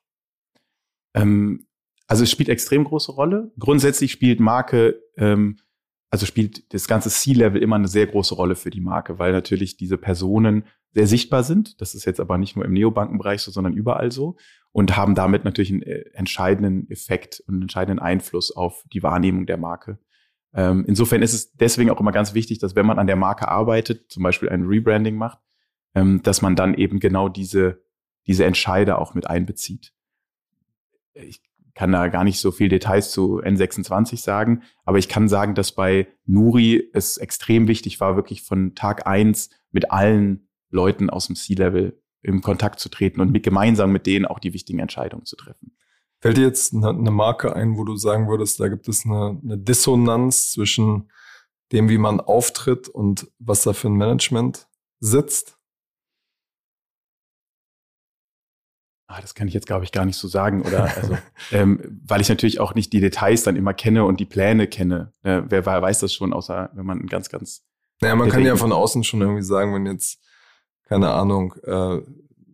Ähm, 1.14 1.66
also 2.06 2.22
es 2.22 2.30
spielt 2.30 2.48
extrem 2.48 2.84
große 2.84 3.12
Rolle. 3.12 3.52
Grundsätzlich 3.58 4.12
spielt 4.12 4.40
Marke 4.40 5.02
ähm, 5.16 5.58
also 6.10 6.24
spielt 6.24 6.72
das 6.72 6.86
ganze 6.86 7.10
C-Level 7.10 7.62
immer 7.62 7.76
eine 7.76 7.88
sehr 7.88 8.06
große 8.06 8.34
Rolle 8.34 8.54
für 8.54 8.70
die 8.70 8.80
Marke, 8.80 9.18
weil 9.18 9.32
natürlich 9.32 9.76
diese 9.76 9.98
Personen 9.98 10.64
sehr 10.92 11.06
sichtbar 11.06 11.42
sind. 11.42 11.80
Das 11.80 11.94
ist 11.94 12.04
jetzt 12.04 12.20
aber 12.20 12.38
nicht 12.38 12.56
nur 12.56 12.64
im 12.64 12.72
Neobankenbereich 12.72 13.42
so, 13.42 13.50
sondern 13.50 13.74
überall 13.74 14.12
so 14.12 14.36
und 14.76 14.94
haben 14.94 15.14
damit 15.14 15.46
natürlich 15.46 15.72
einen 15.72 15.80
äh, 15.80 16.04
entscheidenden 16.12 16.90
Effekt 16.90 17.42
und 17.46 17.54
einen 17.54 17.62
entscheidenden 17.62 17.98
Einfluss 17.98 18.54
auf 18.54 18.84
die 18.92 19.02
Wahrnehmung 19.02 19.46
der 19.46 19.56
Marke. 19.56 19.98
Ähm, 20.52 20.84
insofern 20.86 21.22
ist 21.22 21.32
es 21.32 21.50
deswegen 21.54 21.88
auch 21.88 21.98
immer 21.98 22.12
ganz 22.12 22.34
wichtig, 22.34 22.58
dass 22.58 22.76
wenn 22.76 22.84
man 22.84 22.98
an 22.98 23.06
der 23.06 23.16
Marke 23.16 23.48
arbeitet, 23.48 24.12
zum 24.12 24.22
Beispiel 24.22 24.50
ein 24.50 24.66
Rebranding 24.66 25.16
macht, 25.16 25.38
ähm, 25.94 26.20
dass 26.22 26.42
man 26.42 26.56
dann 26.56 26.74
eben 26.74 27.00
genau 27.00 27.30
diese, 27.30 27.84
diese 28.26 28.44
Entscheider 28.44 28.98
auch 28.98 29.14
mit 29.14 29.26
einbezieht. 29.26 29.94
Ich 31.14 31.40
kann 31.72 31.92
da 31.92 32.08
gar 32.08 32.24
nicht 32.24 32.38
so 32.38 32.52
viel 32.52 32.68
Details 32.68 33.10
zu 33.10 33.40
N26 33.40 34.18
sagen, 34.18 34.62
aber 34.84 34.98
ich 34.98 35.08
kann 35.08 35.30
sagen, 35.30 35.54
dass 35.54 35.72
bei 35.72 36.06
Nuri 36.26 36.90
es 36.92 37.16
extrem 37.16 37.66
wichtig 37.66 37.98
war, 37.98 38.14
wirklich 38.14 38.42
von 38.42 38.74
Tag 38.74 39.06
eins 39.06 39.48
mit 39.70 39.90
allen 39.90 40.50
Leuten 40.68 41.08
aus 41.08 41.28
dem 41.28 41.34
C-Level 41.34 41.98
im 42.26 42.42
Kontakt 42.42 42.80
zu 42.80 42.88
treten 42.88 43.20
und 43.20 43.30
mit, 43.30 43.44
gemeinsam 43.44 43.92
mit 43.92 44.06
denen 44.06 44.26
auch 44.26 44.40
die 44.40 44.52
wichtigen 44.52 44.80
Entscheidungen 44.80 45.24
zu 45.24 45.36
treffen. 45.36 45.76
Fällt 46.20 46.36
dir 46.36 46.44
jetzt 46.44 46.74
eine, 46.74 47.10
Marke 47.10 47.54
ein, 47.54 47.76
wo 47.76 47.84
du 47.84 47.96
sagen 47.96 48.28
würdest, 48.28 48.58
da 48.58 48.68
gibt 48.68 48.88
es 48.88 49.04
eine, 49.04 49.40
eine 49.42 49.58
Dissonanz 49.58 50.50
zwischen 50.50 51.10
dem, 51.72 51.88
wie 51.88 51.98
man 51.98 52.20
auftritt 52.20 52.88
und 52.88 53.30
was 53.38 53.62
da 53.62 53.72
für 53.72 53.88
ein 53.88 53.94
Management 53.94 54.66
sitzt? 54.98 55.56
Ah, 59.08 59.20
das 59.20 59.36
kann 59.36 59.46
ich 59.46 59.54
jetzt, 59.54 59.68
glaube 59.68 59.84
ich, 59.84 59.92
gar 59.92 60.04
nicht 60.04 60.16
so 60.16 60.26
sagen. 60.26 60.62
Oder 60.62 60.96
also, 60.96 61.16
ähm, 61.52 62.00
weil 62.04 62.20
ich 62.20 62.28
natürlich 62.28 62.58
auch 62.58 62.74
nicht 62.74 62.92
die 62.92 63.00
Details 63.00 63.44
dann 63.44 63.54
immer 63.54 63.72
kenne 63.72 64.04
und 64.04 64.18
die 64.18 64.24
Pläne 64.24 64.66
kenne. 64.66 65.12
Äh, 65.22 65.42
wer 65.46 65.64
weiß 65.64 66.00
das 66.00 66.12
schon, 66.12 66.32
außer 66.32 66.70
wenn 66.74 66.86
man 66.86 67.06
ganz, 67.06 67.28
ganz. 67.28 67.64
Naja, 68.00 68.16
man 68.16 68.30
kann 68.30 68.44
ja 68.44 68.56
von 68.56 68.72
außen 68.72 69.04
schon 69.04 69.20
irgendwie 69.20 69.44
sagen, 69.44 69.72
wenn 69.74 69.86
jetzt, 69.86 70.20
keine 70.86 71.10
Ahnung, 71.10 71.54
äh, 71.62 72.00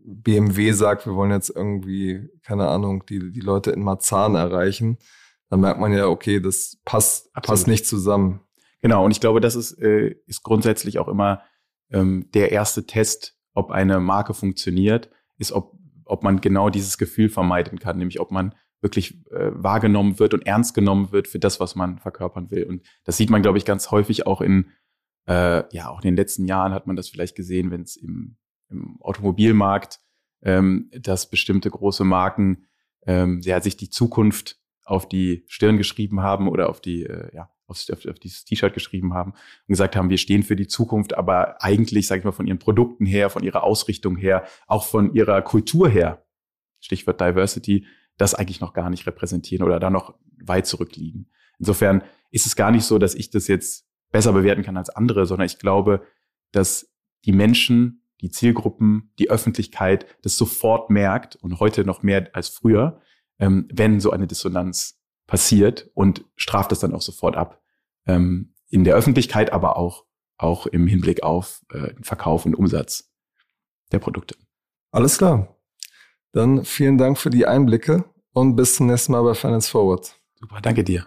BMW 0.05 0.73
sagt, 0.73 1.07
wir 1.07 1.15
wollen 1.15 1.31
jetzt 1.31 1.51
irgendwie, 1.51 2.29
keine 2.43 2.69
Ahnung, 2.69 3.05
die, 3.07 3.31
die 3.31 3.41
Leute 3.41 3.71
in 3.71 3.83
Marzahn 3.83 4.35
erreichen, 4.35 4.99
dann 5.49 5.61
merkt 5.61 5.81
man 5.81 5.93
ja, 5.93 6.09
okay, 6.09 6.41
das 6.41 6.79
passt, 6.85 7.33
passt 7.35 7.69
nicht 7.69 7.87
zusammen. 7.87 8.41
Genau, 8.81 9.05
und 9.05 9.13
ich 9.13 9.21
glaube, 9.21 9.41
das 9.41 9.55
ist, 9.55 9.73
äh, 9.81 10.17
ist 10.27 10.43
grundsätzlich 10.43 10.99
auch 10.99 11.09
immer 11.09 11.43
ähm, 11.91 12.29
der 12.35 12.51
erste 12.51 12.87
Test, 12.87 13.37
ob 13.55 13.71
eine 13.71 14.01
Marke 14.01 14.35
funktioniert, 14.35 15.11
ist, 15.39 15.53
ob 15.53 15.77
ob 16.13 16.23
man 16.23 16.41
genau 16.41 16.69
dieses 16.69 16.99
Gefühl 16.99 17.31
vermeiden 17.31 17.79
kann, 17.79 17.97
nämlich 17.97 18.21
ob 18.21 18.31
man 18.31 18.55
wirklich 18.83 19.25
äh, 19.31 19.51
wahrgenommen 19.55 20.19
wird 20.19 20.35
und 20.35 20.47
ernst 20.47 20.75
genommen 20.75 21.11
wird 21.11 21.27
für 21.27 21.39
das, 21.39 21.59
was 21.59 21.75
man 21.75 21.99
verkörpern 21.99 22.51
will. 22.51 22.65
Und 22.65 22.83
das 23.05 23.17
sieht 23.17 23.31
man, 23.31 23.41
glaube 23.41 23.57
ich, 23.57 23.65
ganz 23.65 23.91
häufig 23.91 24.27
auch 24.27 24.43
in, 24.43 24.71
äh, 25.27 25.65
ja, 25.75 25.89
auch 25.89 25.99
in 25.99 26.09
den 26.09 26.17
letzten 26.17 26.47
Jahren 26.47 26.73
hat 26.73 26.87
man 26.87 26.97
das 26.97 27.09
vielleicht 27.09 27.37
gesehen, 27.37 27.71
wenn 27.71 27.83
es 27.83 27.97
im, 27.97 28.37
im 28.69 29.01
Automobilmarkt, 29.01 30.01
ähm, 30.43 30.91
dass 30.93 31.31
bestimmte 31.31 31.71
große 31.71 32.05
Marken 32.05 32.67
ähm, 33.07 33.41
ja, 33.43 33.61
sich 33.61 33.77
die 33.77 33.91
Zukunft 33.91 34.59
auf 34.85 35.09
die 35.09 35.45
Stirn 35.47 35.79
geschrieben 35.79 36.21
haben 36.21 36.49
oder 36.49 36.69
auf 36.69 36.81
die, 36.81 37.05
äh, 37.05 37.35
ja, 37.35 37.51
auf, 37.67 37.79
auf, 37.91 38.07
auf 38.07 38.19
dieses 38.19 38.45
T-Shirt 38.45 38.75
geschrieben 38.75 39.15
haben 39.15 39.33
und 39.33 39.69
gesagt 39.69 39.97
haben, 39.97 40.11
wir 40.11 40.19
stehen 40.19 40.43
für 40.43 40.57
die 40.57 40.67
Zukunft, 40.67 41.15
aber 41.15 41.63
eigentlich, 41.63 42.07
sage 42.07 42.21
ich 42.21 42.25
mal, 42.25 42.33
von 42.33 42.47
ihren 42.47 42.59
Produkten 42.59 43.07
her, 43.07 43.31
von 43.31 43.45
ihrer 43.45 43.63
Ausrichtung 43.63 44.17
her, 44.17 44.45
auch 44.67 44.85
von 44.85 45.15
ihrer 45.15 45.41
Kultur 45.43 45.89
her, 45.89 46.25
Stichwort 46.81 47.21
Diversity, 47.21 47.87
das 48.19 48.35
eigentlich 48.35 48.61
noch 48.61 48.73
gar 48.75 48.91
nicht 48.91 49.07
repräsentieren 49.07 49.67
oder 49.67 49.81
da 49.81 49.91
noch 49.91 50.15
weit 50.41 50.67
zurückliegen. 50.67 51.31
Insofern 51.59 52.03
ist 52.31 52.47
es 52.47 52.57
gar 52.57 52.71
nicht 52.71 52.85
so, 52.85 52.99
dass 52.99 53.15
ich 53.15 53.31
das 53.31 53.47
jetzt 53.47 53.87
besser 54.13 54.33
bewerten 54.33 54.63
kann 54.63 54.77
als 54.77 54.91
andere, 54.91 55.27
sondern 55.27 55.47
ich 55.47 55.59
glaube, 55.59 56.03
dass 56.53 56.93
die 57.25 57.33
Menschen, 57.33 58.07
die 58.21 58.31
Zielgruppen, 58.31 59.13
die 59.19 59.31
Öffentlichkeit 59.31 60.07
das 60.23 60.37
sofort 60.37 60.91
merkt 60.91 61.37
und 61.37 61.59
heute 61.59 61.85
noch 61.85 62.03
mehr 62.03 62.31
als 62.35 62.49
früher, 62.49 63.01
ähm, 63.39 63.69
wenn 63.73 63.99
so 63.99 64.11
eine 64.11 64.27
Dissonanz 64.27 65.01
passiert 65.27 65.91
und 65.95 66.25
straft 66.37 66.71
das 66.71 66.81
dann 66.81 66.95
auch 66.95 67.03
sofort 67.03 67.37
ab. 67.37 67.61
Ähm, 68.07 68.55
in 68.69 68.85
der 68.85 68.95
Öffentlichkeit, 68.95 69.53
aber 69.53 69.77
auch, 69.77 70.05
auch 70.39 70.67
im 70.67 70.87
Hinblick 70.87 71.23
auf 71.23 71.63
äh, 71.73 71.95
Verkauf 72.03 72.47
und 72.47 72.55
Umsatz 72.55 73.11
der 73.93 73.99
Produkte. 73.99 74.37
Alles 74.91 75.19
klar. 75.19 75.57
Dann 76.33 76.65
vielen 76.65 76.97
Dank 76.97 77.19
für 77.19 77.31
die 77.31 77.47
Einblicke 77.47 78.05
und 78.33 78.57
bis 78.57 78.77
zum 78.77 78.87
nächsten 78.87 79.13
Mal 79.13 79.23
bei 79.23 79.35
Finance 79.35 79.71
Forward. 79.71 80.15
Super, 80.35 80.61
danke 80.61 80.83
dir. 80.85 81.07